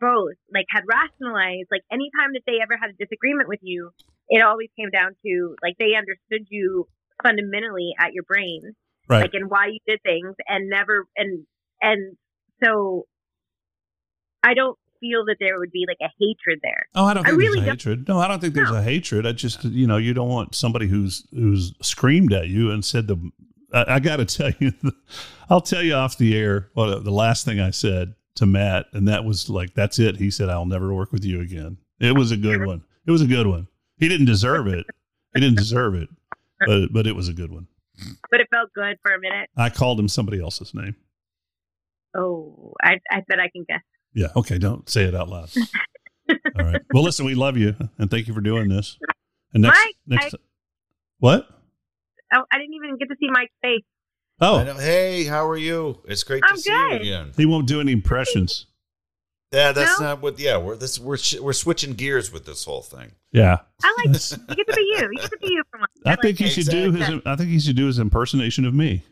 [0.00, 3.90] both like had rationalized like anytime that they ever had a disagreement with you,
[4.28, 6.86] it always came down to like they understood you
[7.22, 8.74] fundamentally at your brain,
[9.08, 9.22] Right.
[9.22, 11.46] like and why you did things, and never and
[11.82, 12.16] and
[12.62, 13.06] so
[14.42, 16.86] I don't feel that there would be like a hatred there.
[16.94, 18.08] Oh, I don't I think really there's a hatred.
[18.08, 18.76] No, I don't think there's No.
[18.78, 19.26] a hatred.
[19.26, 23.06] I just, you know, you don't want somebody who's who's screamed at you and said
[23.06, 23.30] the.
[23.72, 24.72] I, I got to tell you,
[25.50, 26.70] I'll tell you off the air.
[26.74, 30.30] Well, the last thing I said to Matt, and that was like, "That's it." He
[30.30, 32.82] said, "I'll never work with you again." It was a good one.
[33.06, 33.68] It was a good one.
[33.98, 34.86] He didn't deserve it.
[35.34, 36.08] He didn't deserve it,
[36.66, 37.66] but but it was a good one.
[38.30, 39.48] But it felt good for a minute.
[39.56, 40.96] I called him somebody else's name.
[42.16, 43.80] Oh, I I bet I can guess.
[44.14, 44.28] Yeah.
[44.36, 44.58] Okay.
[44.58, 45.50] Don't say it out loud.
[46.30, 46.80] All right.
[46.92, 48.98] Well, listen, we love you and thank you for doing this.
[49.52, 50.38] And next, Mike, next, I-
[51.18, 51.48] what?
[52.32, 53.82] Oh, I didn't even get to see Mike's face.
[54.40, 54.64] Oh.
[54.78, 56.00] Hey, how are you?
[56.06, 56.90] It's great I'm to see good.
[56.92, 57.32] you again.
[57.36, 58.66] he won't do any impressions.
[59.52, 60.06] Yeah, that's No?
[60.06, 60.40] not what.
[60.40, 63.12] Yeah, we're this we're we're switching gears with this whole thing.
[63.30, 63.58] Yeah.
[63.84, 64.12] I like you
[64.56, 65.08] get to be you.
[65.12, 65.92] You get to be you for once.
[66.04, 66.50] I like think he it.
[66.50, 67.20] should do his.
[67.24, 69.04] I think he should do his impersonation of me.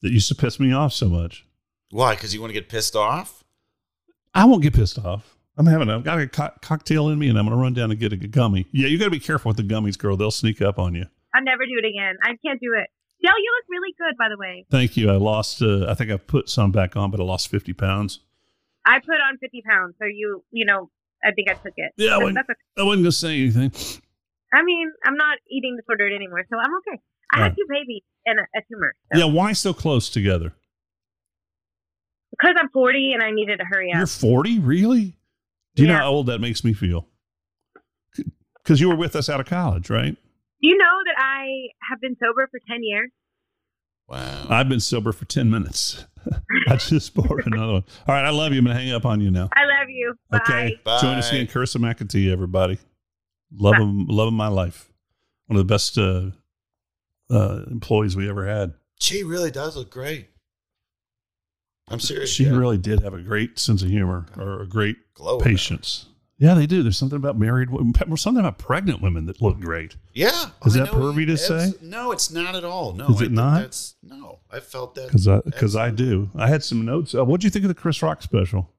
[0.00, 1.44] That used to piss me off so much.
[1.90, 2.14] Why?
[2.14, 3.44] Because you want to get pissed off?
[4.36, 5.36] I won't get pissed off.
[5.58, 5.88] I'm having.
[5.88, 8.12] I've got a co- cocktail in me, and I'm going to run down and get
[8.12, 8.66] a gummy.
[8.72, 10.16] Yeah, you got to be careful with the gummies, girl.
[10.16, 11.06] They'll sneak up on you.
[11.34, 12.16] I'll never do it again.
[12.22, 12.88] I can't do it.
[13.22, 14.66] Dale, you look really good, by the way.
[14.70, 15.10] Thank you.
[15.10, 15.62] I lost.
[15.62, 18.20] Uh, I think I put some back on, but I lost 50 pounds.
[18.84, 20.90] I put on 50 pounds, so you, you know,
[21.24, 21.92] I think I took it.
[21.96, 22.60] Yeah, I That's- wasn't, that's okay.
[22.78, 24.02] I wasn't going to say anything.
[24.52, 27.00] I mean, I'm not eating disordered anymore, so I'm okay.
[27.32, 27.56] I All had right.
[27.56, 28.94] two babies and a, a tumor.
[29.12, 29.18] So.
[29.18, 29.24] Yeah.
[29.24, 30.52] Why so close together?
[32.38, 33.98] Because I'm 40 and I needed to hurry up.
[33.98, 35.16] You're 40, really?
[35.74, 37.06] Do you know how old that makes me feel?
[38.62, 40.16] Because you were with us out of college, right?
[40.62, 43.10] Do you know that I have been sober for 10 years?
[44.08, 44.46] Wow.
[44.48, 46.06] I've been sober for 10 minutes.
[46.68, 47.84] I just poured another one.
[48.08, 48.58] All right, I love you.
[48.58, 49.50] I'm going to hang up on you now.
[49.54, 50.14] I love you.
[50.30, 50.38] Bye.
[50.38, 50.80] Okay.
[50.84, 51.00] Bye.
[51.00, 51.46] Join us again.
[51.46, 52.78] Carissa McAtee, everybody.
[53.52, 53.82] Love Bye.
[53.82, 54.06] him.
[54.08, 54.92] Love him my life.
[55.46, 56.30] One of the best uh,
[57.30, 58.74] uh, employees we ever had.
[59.00, 60.28] She really does look great.
[61.88, 62.30] I'm serious.
[62.30, 62.56] She yeah.
[62.56, 66.06] really did have a great sense of humor or a great Glow patience.
[66.38, 66.82] Yeah, they do.
[66.82, 69.96] There's something about married women, something about pregnant women that look great.
[70.12, 70.50] Yeah.
[70.66, 71.72] Is I that pervy to say?
[71.80, 72.92] No, it's not at all.
[72.92, 73.06] No.
[73.06, 73.60] Is it think not?
[73.62, 75.06] That's, no, I felt that.
[75.06, 76.30] Because I, because I do.
[76.34, 77.14] I had some notes.
[77.14, 78.70] Uh, what do you think of the Chris Rock special?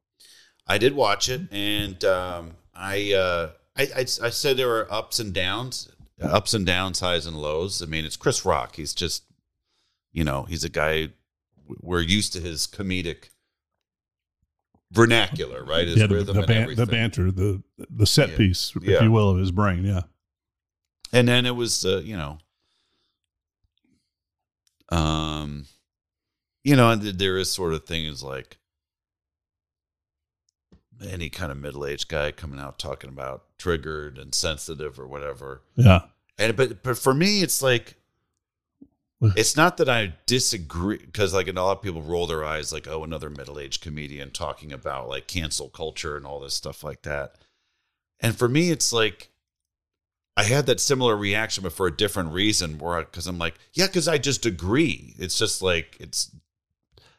[0.67, 5.19] I did watch it, and um, I, uh, I, I I said there were ups
[5.19, 5.89] and downs,
[6.21, 7.81] ups and downs, highs and lows.
[7.81, 8.75] I mean, it's Chris Rock.
[8.75, 9.23] He's just,
[10.11, 11.09] you know, he's a guy.
[11.81, 13.29] We're used to his comedic
[14.91, 15.87] vernacular, right?
[15.87, 16.85] His yeah, the, rhythm the, and ban- everything.
[16.85, 18.37] the banter, the the set Yeah.
[18.37, 19.03] piece, if Yeah.
[19.03, 19.83] you will, of his brain.
[19.85, 20.01] Yeah.
[21.13, 22.37] and then it was uh, you know
[24.89, 25.65] um
[26.63, 28.57] you know and there is sort of things like
[31.09, 36.01] any kind of middle-aged guy coming out talking about triggered and sensitive or whatever Yeah.
[36.37, 37.95] and but but for me it's like
[39.21, 42.87] it's not that I disagree because like a lot of people roll their eyes like
[42.87, 47.35] oh another middle-aged comedian talking about like cancel culture and all this stuff like that
[48.19, 49.29] and for me it's like
[50.37, 52.77] I had that similar reaction, but for a different reason.
[52.77, 55.15] Where because I'm like, yeah, because I just agree.
[55.17, 56.31] It's just like it's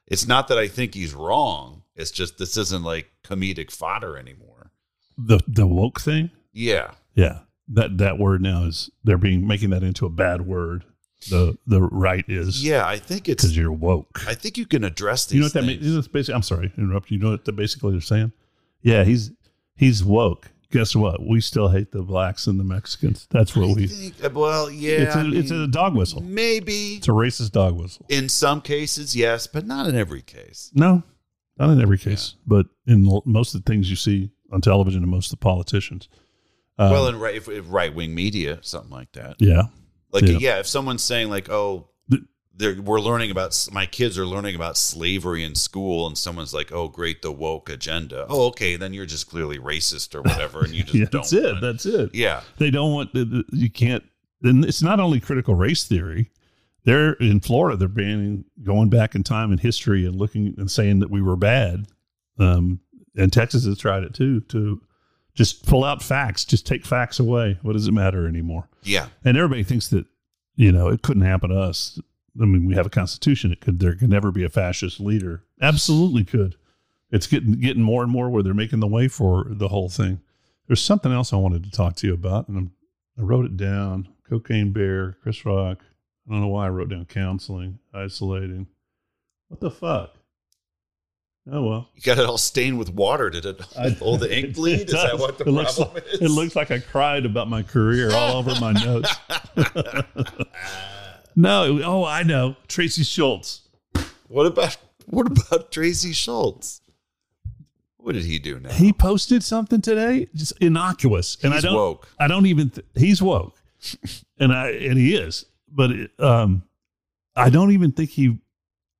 [0.06, 1.82] it's not that I think he's wrong.
[1.96, 4.70] It's just this isn't like comedic fodder anymore.
[5.18, 6.30] The the woke thing.
[6.52, 7.40] Yeah, Yeah.
[7.66, 10.84] That that word now is they're being making that into a bad word.
[11.30, 12.86] The the right is yeah.
[12.86, 13.42] I think it's.
[13.42, 14.22] because you're woke.
[14.28, 15.34] I think you can address these.
[15.34, 15.84] you know what that means?
[15.84, 17.10] You know, basically, I'm sorry, to interrupt.
[17.10, 18.32] You know what that basically they're saying?
[18.82, 19.32] Yeah, he's
[19.74, 20.50] he's woke.
[20.70, 21.20] guess what?
[21.26, 23.26] We still hate the blacks and the Mexicans.
[23.30, 23.86] That's what I we.
[23.88, 26.22] think, uh, well, yeah, it's a I it's a dog whistle.
[26.22, 28.06] maybe It's a racist dog whistle.
[28.08, 30.70] in some cases, yes, but not in every case.
[30.74, 31.02] No,
[31.58, 35.10] not in every case, but in most of the things you see on television and
[35.10, 36.08] most of the politicians.
[36.78, 39.34] Um, well, in right, right wing media, something like that.
[39.40, 39.62] yeah,
[40.12, 40.38] Like, Yeah.
[40.38, 40.58] yeah.
[40.60, 41.88] if someone's saying like, "Oh,
[42.54, 46.72] they're, we're learning about my kids are learning about slavery in school," and someone's like,
[46.72, 50.72] "Oh, great, the woke agenda." Oh, okay, then you're just clearly racist or whatever, and
[50.74, 51.12] you just yeah, don't.
[51.12, 51.60] that's it.
[51.60, 52.14] That's it.
[52.14, 53.10] yeah, They don't want
[53.52, 54.02] you can't.
[54.40, 56.30] Then it's not only critical race theory.
[56.84, 57.76] They're in Florida.
[57.76, 61.36] They're banning going back in time in history and looking and saying that we were
[61.36, 61.86] bad.
[62.38, 62.80] Um,
[63.16, 64.80] and Texas has tried it too to
[65.38, 67.56] just pull out facts, just take facts away.
[67.62, 68.68] What does it matter anymore?
[68.82, 70.04] yeah, And everybody thinks that
[70.56, 72.00] you know it couldn't happen to us.
[72.40, 73.52] I mean, we have a constitution.
[73.52, 73.78] It could.
[73.78, 75.44] There could never be a fascist leader.
[75.62, 76.56] Absolutely could.
[77.12, 80.20] It's getting getting more and more where they're making the way for the whole thing.
[80.66, 82.72] There's something else I wanted to talk to you about, and I'm,
[83.16, 84.08] I wrote it down.
[84.28, 85.78] Cocaine Bear, Chris Rock.
[86.26, 88.66] I don't know why I wrote down counseling, isolating.
[89.46, 90.14] What the fuck?
[91.50, 91.88] Oh well.
[91.94, 93.30] you got it all stained with water.
[93.30, 93.60] Did it
[94.02, 94.88] all the ink bleed?
[94.88, 96.20] Is that what the it looks problem like, is?
[96.20, 99.14] It looks like I cried about my career all over my notes.
[101.36, 102.56] no, oh, I know.
[102.66, 103.62] Tracy Schultz.
[104.28, 104.76] What about
[105.06, 106.82] what about Tracy Schultz?
[107.96, 108.70] What did he do now?
[108.70, 111.74] He posted something today, just innocuous, and I don't.
[111.74, 112.08] woke.
[112.18, 112.70] I don't even.
[112.70, 113.56] Th- he's woke,
[114.38, 116.62] and I and he is, but it, um,
[117.34, 118.38] I don't even think he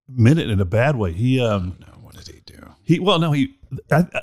[0.09, 1.13] meant it in a bad way.
[1.13, 2.59] He um, no, what did he do?
[2.85, 3.55] He well, no, he.
[3.91, 4.21] I, I,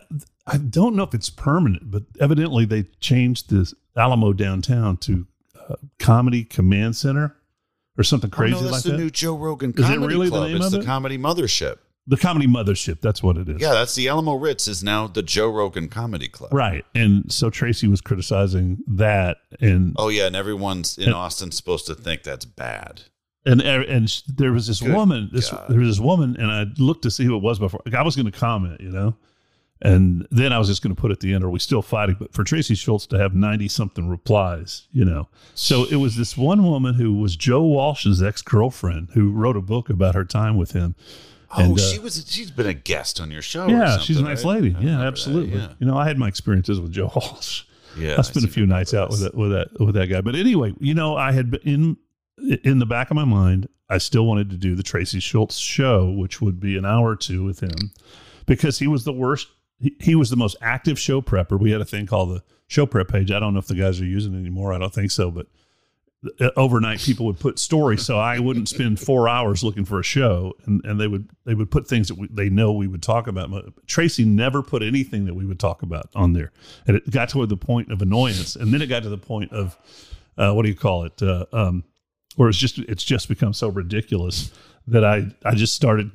[0.48, 5.26] I don't know if it's permanent, but evidently they changed this Alamo downtown to
[5.70, 7.36] uh, Comedy Command Center
[7.98, 8.98] or something Oh, crazy no, that's like the that.
[8.98, 10.48] new Joe Rogan Is it Comedy really the Club.
[10.48, 10.86] name it's of the it?
[10.86, 11.78] Comedy Mothership.
[12.08, 13.02] the Comedy Mothership.
[13.02, 13.60] That's what it is.
[13.62, 16.54] Yeah, that's the Alamo Ritz is now the Joe Rogan Comedy Club.
[16.54, 21.52] Right, and so Tracy was criticizing that, and Oh yeah, and everyone's in And- Austin
[21.52, 23.04] supposed to think that's bad.
[23.46, 25.30] And and sh- there was this Good woman.
[25.32, 25.66] This God.
[25.70, 27.82] there was this woman, and I looked to see who it was before.
[27.86, 29.16] Like, I was going to comment, you know,
[29.82, 32.16] and then I was just going to put at the end, "Are we still fighting?"
[32.20, 36.36] But for Tracy Schultz to have ninety something replies, you know, so it was this
[36.38, 40.58] one woman who was Joe Walsh's ex girlfriend who wrote a book about her time
[40.58, 40.96] with him.
[41.52, 42.26] Oh, And, uh, she was.
[42.28, 43.66] She's been a guest on your show.
[43.66, 44.62] or yeah, she's a nice right?
[44.62, 44.76] lady.
[44.76, 45.60] I Yeah, absolutely.
[45.60, 47.64] that, You know, I had my experiences with Joe Walsh.
[47.98, 50.22] Yeah, yeah I spent a few nights out with that with that with that guy.
[50.22, 51.98] But anyway, you know, I had been in
[52.38, 56.10] in the back of my mind, I still wanted to do the Tracy Schultz show,
[56.10, 57.92] which would be an hour or two with him,
[58.46, 59.48] because he was the worst.
[59.80, 61.60] He, he was the most active show prepper.
[61.60, 63.32] We had a thing called the show prep page.
[63.32, 64.74] I don't know if the guys are using it anymore.
[64.74, 65.48] I don't think so, but
[66.40, 70.04] uh, overnight people would put stories so i wouldn't spend four hours looking for a
[70.04, 73.04] show and, and they would they would put things that we, they know we would
[73.04, 73.52] talk about
[73.86, 76.52] tracy never put anything that we would talk about on there
[76.88, 79.52] and it got to the point of annoyance and then it got to the point
[79.52, 79.78] of
[80.38, 81.84] uh, what do you call it uh, um,
[82.36, 84.52] where it's just it's just become so ridiculous
[84.88, 86.12] that i i just started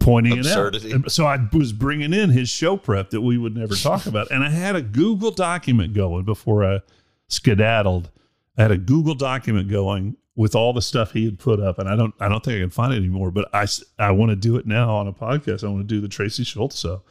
[0.00, 0.90] pointing Absurdity.
[0.90, 4.06] it out so i was bringing in his show prep that we would never talk
[4.06, 6.80] about and i had a google document going before i
[7.28, 8.10] skedaddled
[8.56, 11.88] I had a Google document going with all the stuff he had put up, and
[11.88, 13.30] I don't I don't think I can find it anymore.
[13.30, 13.66] But I
[13.98, 15.64] I want to do it now on a podcast.
[15.64, 16.80] I want to do the Tracy Schultz.
[16.80, 17.02] show.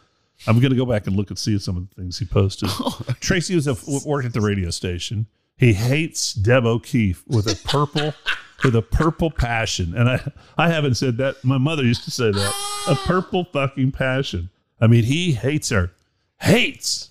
[0.48, 2.70] I'm going to go back and look and see some of the things he posted.
[2.80, 5.28] Oh, Tracy was a, worked at the radio station.
[5.58, 8.14] He hates Deb O'Keefe with a purple
[8.64, 11.44] with a purple passion, and I I haven't said that.
[11.44, 12.54] My mother used to say that
[12.88, 14.50] a purple fucking passion.
[14.82, 15.92] I mean, he hates her,
[16.40, 17.10] hates.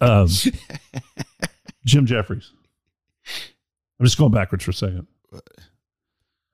[0.00, 0.28] Um,
[1.84, 2.50] Jim Jeffries.
[4.00, 5.06] I'm just going backwards for a second.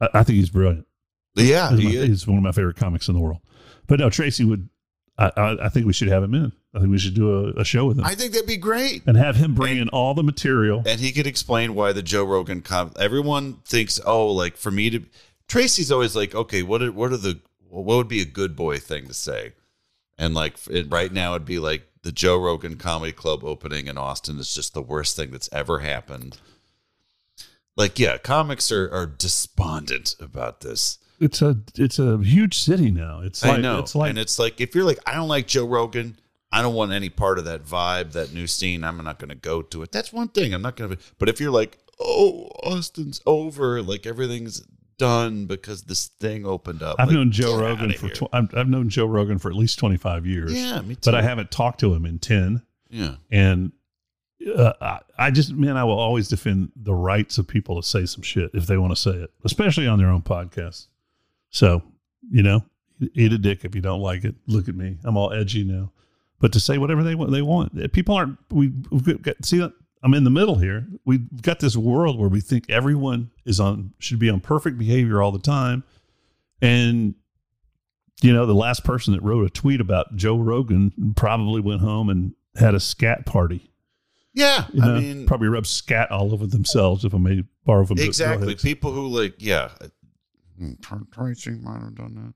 [0.00, 0.86] I, I think he's brilliant.
[1.34, 2.06] Yeah, He's, my- he is.
[2.08, 3.38] he's one of my favorite comics in the world.
[3.86, 4.68] But no, Tracy would.
[5.16, 6.52] I, I, I think we should have him in.
[6.74, 9.02] I think we should do a, a show with him I think that'd be great.
[9.06, 10.82] and have him bring in all the material.
[10.86, 14.90] And he could explain why the Joe Rogan com- everyone thinks, oh, like for me
[14.90, 15.04] to
[15.46, 18.78] Tracy's always like, okay, what are, what are the what would be a good boy
[18.78, 19.52] thing to say?
[20.18, 23.98] And like it, right now it'd be like the Joe Rogan Comedy Club opening in
[23.98, 26.38] Austin is just the worst thing that's ever happened.
[27.76, 30.98] Like, yeah, comics are, are despondent about this.
[31.24, 33.20] It's a it's a huge city now.
[33.20, 33.78] It's like I know.
[33.78, 36.18] it's like and it's like if you're like, I don't like Joe Rogan,
[36.52, 38.84] I don't want any part of that vibe, that new scene.
[38.84, 39.90] I'm not going to go to it.
[39.90, 40.52] That's one thing.
[40.52, 40.98] I'm not going to.
[41.18, 44.62] But if you're like, oh, Austin's over, like everything's
[44.98, 46.96] done because this thing opened up.
[46.98, 49.78] I've like, known Joe Rogan for tw- I've, I've known Joe Rogan for at least
[49.78, 50.52] twenty five years.
[50.54, 51.00] Yeah, me too.
[51.04, 52.62] But I haven't talked to him in ten.
[52.90, 53.16] yeah.
[53.30, 53.72] And
[54.54, 58.06] uh, I, I just, man, I will always defend the rights of people to say
[58.06, 60.88] some shit if they want to say it, especially on their own podcast.
[61.54, 61.84] So,
[62.32, 62.64] you know,
[63.14, 64.34] eat a dick if you don't like it.
[64.48, 64.98] Look at me.
[65.04, 65.92] I'm all edgy now.
[66.40, 67.92] but to say whatever they want, they want.
[67.92, 68.38] People aren't.
[68.50, 69.64] We we've got, see.
[70.02, 70.84] I'm in the middle here.
[71.06, 75.22] We've got this world where we think everyone is on should be on perfect behavior
[75.22, 75.84] all the time,
[76.60, 77.14] and
[78.20, 82.10] you know the last person that wrote a tweet about Joe Rogan probably went home
[82.10, 83.70] and had a scat party.
[84.32, 87.04] Yeah, You I mean, probably rubbed scat all over themselves.
[87.04, 88.56] If I may borrow from exactly.
[88.56, 89.70] People who like, yeah.
[90.58, 90.72] Hmm,
[91.12, 92.32] Tracy might have done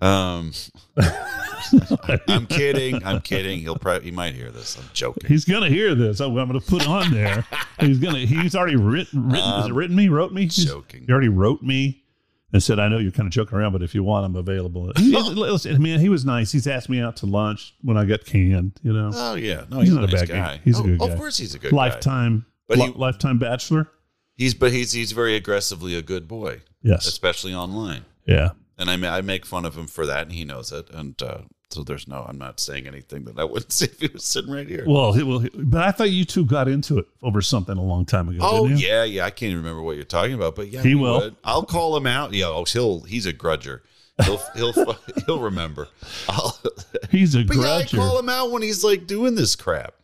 [0.00, 0.06] that.
[0.06, 0.52] Um,
[2.28, 3.04] I'm kidding.
[3.04, 3.60] I'm kidding.
[3.60, 4.78] He'll probably he might hear this.
[4.78, 5.28] I'm joking.
[5.28, 6.20] He's gonna hear this.
[6.20, 7.44] I'm going to put on there.
[7.80, 8.18] he's gonna.
[8.20, 9.28] He's already written.
[9.30, 10.08] written is it written me?
[10.08, 10.42] Wrote me?
[10.42, 11.04] He's- joking.
[11.06, 12.04] He already wrote me
[12.52, 14.92] and said, "I know you're kind of joking around, but if you want, I'm available."
[14.98, 16.50] He, listen, man, he was nice.
[16.52, 18.80] He's asked me out to lunch when I got canned.
[18.82, 20.34] You know, Oh yeah, no, He's he's, not a a nice bad guy.
[20.56, 20.60] guy.
[20.64, 21.08] He's a good guy.
[21.08, 21.76] Of course, he's a good guy.
[21.76, 23.88] lifetime, But li- he- lifetime bachelor.
[24.34, 27.06] He's but he's he's very aggressively a good boy, Yes.
[27.06, 28.04] especially online.
[28.26, 28.50] Yeah.
[28.78, 30.88] And I I make fun of him for that, and he knows it.
[30.90, 31.38] And uh,
[31.70, 34.52] so there's no, I'm not saying anything that I wouldn't say if he was sitting
[34.52, 34.84] right here.
[34.86, 37.82] Well, he, well, he- but I thought you two got into it over something a
[37.82, 38.38] long time ago.
[38.40, 38.86] Oh didn't you?
[38.88, 39.24] yeah, yeah.
[39.24, 41.20] I can't even remember what you're talking about, but yeah, He we will.
[41.20, 41.36] would.
[41.44, 42.32] I'll call him out.
[42.32, 43.00] Yeah, oh, he'll.
[43.00, 43.80] He's a grudger.
[44.24, 44.72] He'll he'll
[45.26, 45.88] he'll remember.
[46.28, 46.56] I'll,
[47.10, 47.48] He's a grudger.
[47.48, 47.96] but yeah, I grudger.
[47.98, 49.94] call him out when he's like doing this crap.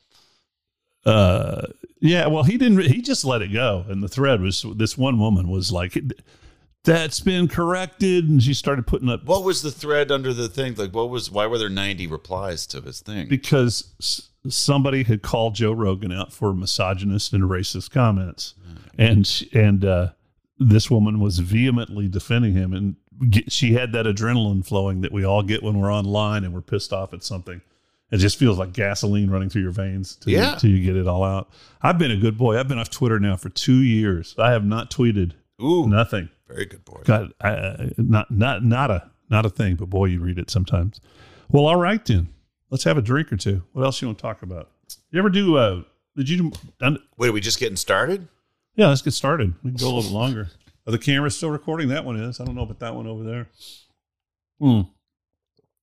[1.07, 1.63] uh
[2.01, 4.97] yeah well he didn't re- he just let it go and the thread was this
[4.97, 5.97] one woman was like
[6.85, 10.75] that's been corrected and she started putting up What was the thread under the thing?
[10.75, 11.31] Like, what was?
[11.31, 13.29] Why were there 90 replies to his thing?
[13.29, 18.55] because s- somebody had called joe rogan out for misogynist and racist comments
[18.99, 20.09] and sh- and uh
[20.59, 22.97] this woman was vehemently defending him and
[23.31, 26.61] get, she had that adrenaline flowing that we all get when we're online and we're
[26.61, 27.63] pissed off at something
[28.11, 30.53] it just feels like gasoline running through your veins till, Yeah.
[30.53, 31.49] you, till you get it all out
[31.81, 34.65] i've been a good boy i've been off twitter now for two years i have
[34.65, 35.33] not tweeted
[35.63, 37.03] Ooh, nothing very good boy.
[37.09, 41.01] I, I- not not not a not a thing, but boy, you read it sometimes.
[41.51, 42.29] Well, all right then.
[42.71, 43.63] Let's have a drink or two.
[43.73, 44.71] What else you want to talk about?
[45.11, 45.57] You ever do?
[45.57, 45.83] Uh,
[46.17, 46.51] did you?
[46.81, 48.27] done- Wait, are we just getting started?
[48.75, 49.55] Yeah, let's get started.
[49.63, 50.49] We can go a little bit longer.
[50.87, 51.89] Are the cameras still recording?
[51.89, 52.41] That one is.
[52.41, 53.49] I don't know about that one over there.
[54.61, 54.81] Hmm.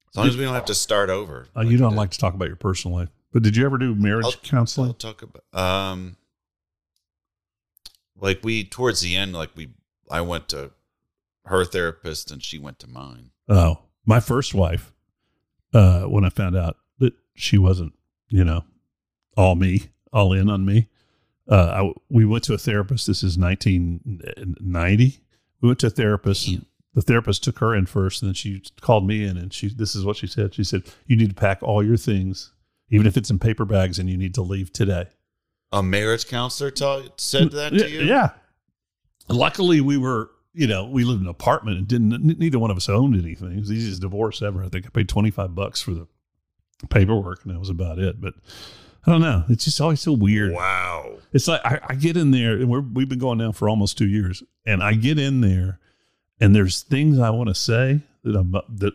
[0.10, 1.48] As long as we don't have to start over.
[1.56, 3.96] Uh, you don't like to talk about your personal life, but did you ever do
[3.96, 4.88] marriage I'll- counseling?
[4.90, 6.18] I'll talk about um
[8.20, 9.70] like we towards the end like we
[10.12, 10.72] I went to
[11.46, 13.32] her therapist and she went to mine.
[13.50, 14.94] Oh, my first wife,
[15.74, 17.94] uh, when I found out that she wasn't,
[18.30, 18.64] you know,
[19.38, 20.90] all me, all in on me,
[21.50, 23.08] uh, I, we went to a therapist.
[23.08, 25.20] This is 1990.
[25.62, 26.48] We went to a therapist.
[26.48, 29.70] And the therapist took her in first, and then she called me in, and she.
[29.70, 30.54] This is what she said.
[30.54, 32.54] She said, "You need to pack all your things,
[32.90, 35.06] even if it's in paper bags, and you need to leave today."
[35.72, 36.72] A marriage counselor
[37.16, 38.02] said that to you?
[38.02, 38.32] Yeah.
[39.30, 42.40] Luckily, we were, you know, we lived in an apartment and didn't.
[42.40, 43.54] Neither one of us owned anything.
[43.54, 44.64] It was the easiest divorce ever.
[44.64, 46.08] I think I paid twenty five bucks for the
[46.90, 48.20] paperwork, and that was about it.
[48.20, 48.34] But
[49.06, 49.46] I don't know.
[49.50, 50.54] It's just always so weird.
[50.54, 51.18] Wow.
[51.34, 53.98] It's like I, I get in there, and we're we've been going now for almost
[53.98, 55.80] two years, and I get in there,
[56.40, 58.94] and there's things I want to say that I'm that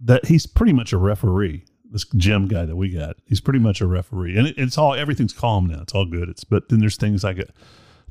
[0.00, 1.64] that he's pretty much a referee.
[1.90, 4.92] This Jim guy that we got, he's pretty much a referee, and it, it's all
[4.92, 5.80] everything's calm now.
[5.80, 6.28] It's all good.
[6.28, 7.50] It's but then there's things I get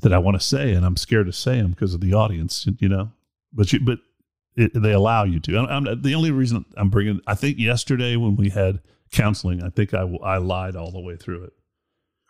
[0.00, 2.66] that I want to say, and I'm scared to say them because of the audience,
[2.78, 3.10] you know.
[3.52, 3.98] But you, but
[4.56, 5.58] it, they allow you to.
[5.58, 7.20] I'm, I'm- the only reason I'm bringing.
[7.26, 8.80] I think yesterday when we had
[9.12, 11.52] counseling, I think I I lied all the way through it.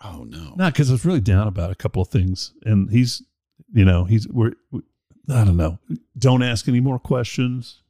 [0.05, 0.55] Oh no.
[0.57, 3.21] No, because I was really down about a couple of things, and he's,
[3.73, 4.83] you know, he's we're, we,
[5.29, 5.79] I don't know.
[6.17, 7.83] Don't ask any more questions.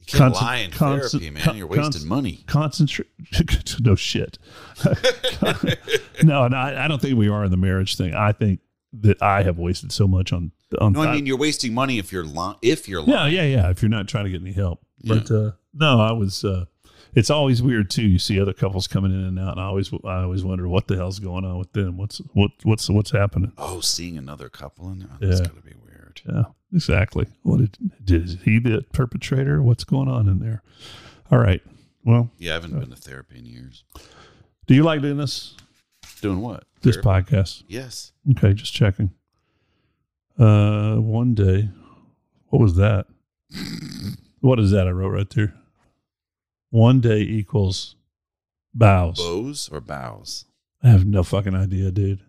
[0.00, 1.42] You can't Concent- lie in concent- therapy, man.
[1.42, 2.44] con- You're wasting con- money.
[2.46, 3.08] Concentrate.
[3.80, 4.38] no shit.
[6.22, 8.14] no, and I, I don't think we are in the marriage thing.
[8.14, 8.60] I think
[8.92, 10.92] that I have wasted so much on on.
[10.92, 13.32] No, I mean you're wasting money if you're li- if you're lying.
[13.34, 13.70] yeah, yeah, yeah.
[13.70, 15.14] If you're not trying to get any help, Yeah.
[15.14, 16.44] but uh, no, I was.
[16.44, 16.64] Uh,
[17.14, 18.02] it's always weird too.
[18.06, 20.88] You see other couples coming in and out, and I always, I always wonder what
[20.88, 21.96] the hell's going on with them.
[21.96, 23.52] What's what what's what's happening?
[23.58, 25.08] Oh, seeing another couple in there.
[25.20, 25.46] That's Yeah.
[25.48, 26.20] gotta be weird.
[26.28, 27.26] Yeah, exactly.
[27.42, 29.62] What did, did is he the perpetrator?
[29.62, 30.62] What's going on in there?
[31.30, 31.62] All right.
[32.04, 33.84] Well, Yeah, I haven't been to therapy in years.
[34.66, 35.54] do you like doing this
[36.20, 36.64] Doing what?
[36.82, 37.32] this Therapy?
[37.32, 37.62] podcast?
[37.68, 38.12] Yes.
[38.30, 39.12] Okay, just checking.
[40.38, 41.68] Uh, one day,
[42.48, 43.06] what was that?
[44.40, 45.54] what is that I wrote right there?
[46.70, 47.96] One day equals
[48.74, 49.18] bows.
[49.18, 50.44] Bows or bows?
[50.82, 52.20] I have no fucking idea, dude.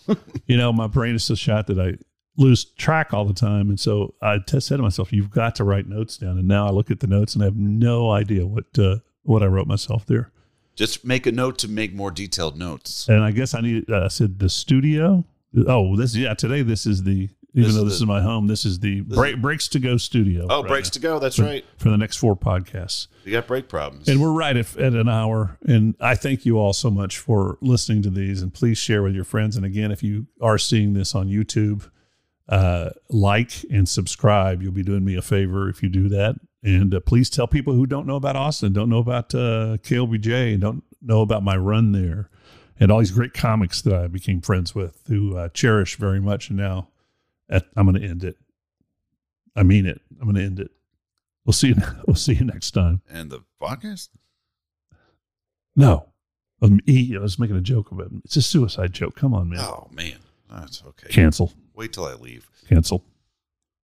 [0.46, 1.98] you know, my brain is so shot that I
[2.38, 3.68] lose track all the time.
[3.68, 6.38] And so I t- said to myself, you've got to write notes down.
[6.38, 9.42] And now I look at the notes and I have no idea what, uh, what
[9.42, 10.30] I wrote myself there.
[10.78, 13.08] Just make a note to make more detailed notes.
[13.08, 15.24] And I guess I need, uh, I said the studio.
[15.66, 18.20] Oh, this, yeah, today this is the Even This though is this the- is my
[18.22, 20.46] home, this is the This break, brakes to go studio.
[20.48, 21.18] Oh, right breaks now to go.
[21.18, 21.64] That's for- right.
[21.78, 23.08] for the next four podcasts.
[23.24, 24.08] You got brake problems.
[24.08, 25.58] And we're right at, at an hour.
[25.66, 28.42] And I thank you all so much for listening to these.
[28.42, 29.56] And please share with your friends.
[29.56, 31.90] And again, if you are seeing this on YouTube,
[32.48, 34.62] uh, like and subscribe.
[34.62, 36.36] You'll be doing me a favor if you do that.
[36.62, 40.58] And uh, please tell people who don't know about Austin, don't know about uh, KLBJ,
[40.58, 42.30] don't know about my run there,
[42.80, 46.48] and all these great comics that I became friends with, who uh, cherish very much.
[46.48, 46.88] And now,
[47.48, 48.36] at, I'm going to end it.
[49.54, 50.00] I mean it.
[50.20, 50.70] I'm going to end it.
[51.44, 51.76] We'll see you.
[52.06, 53.02] We'll see you next time.
[53.08, 54.08] and the podcast.
[55.76, 56.08] No,
[56.60, 58.12] um, he, I was making a joke about it.
[58.24, 59.14] It's a suicide joke.
[59.14, 59.60] Come on, man.
[59.60, 60.18] Oh man,
[60.50, 61.08] that's okay.
[61.08, 61.52] Cancel.
[61.74, 62.48] Wait till I leave.
[62.68, 63.04] Cancel.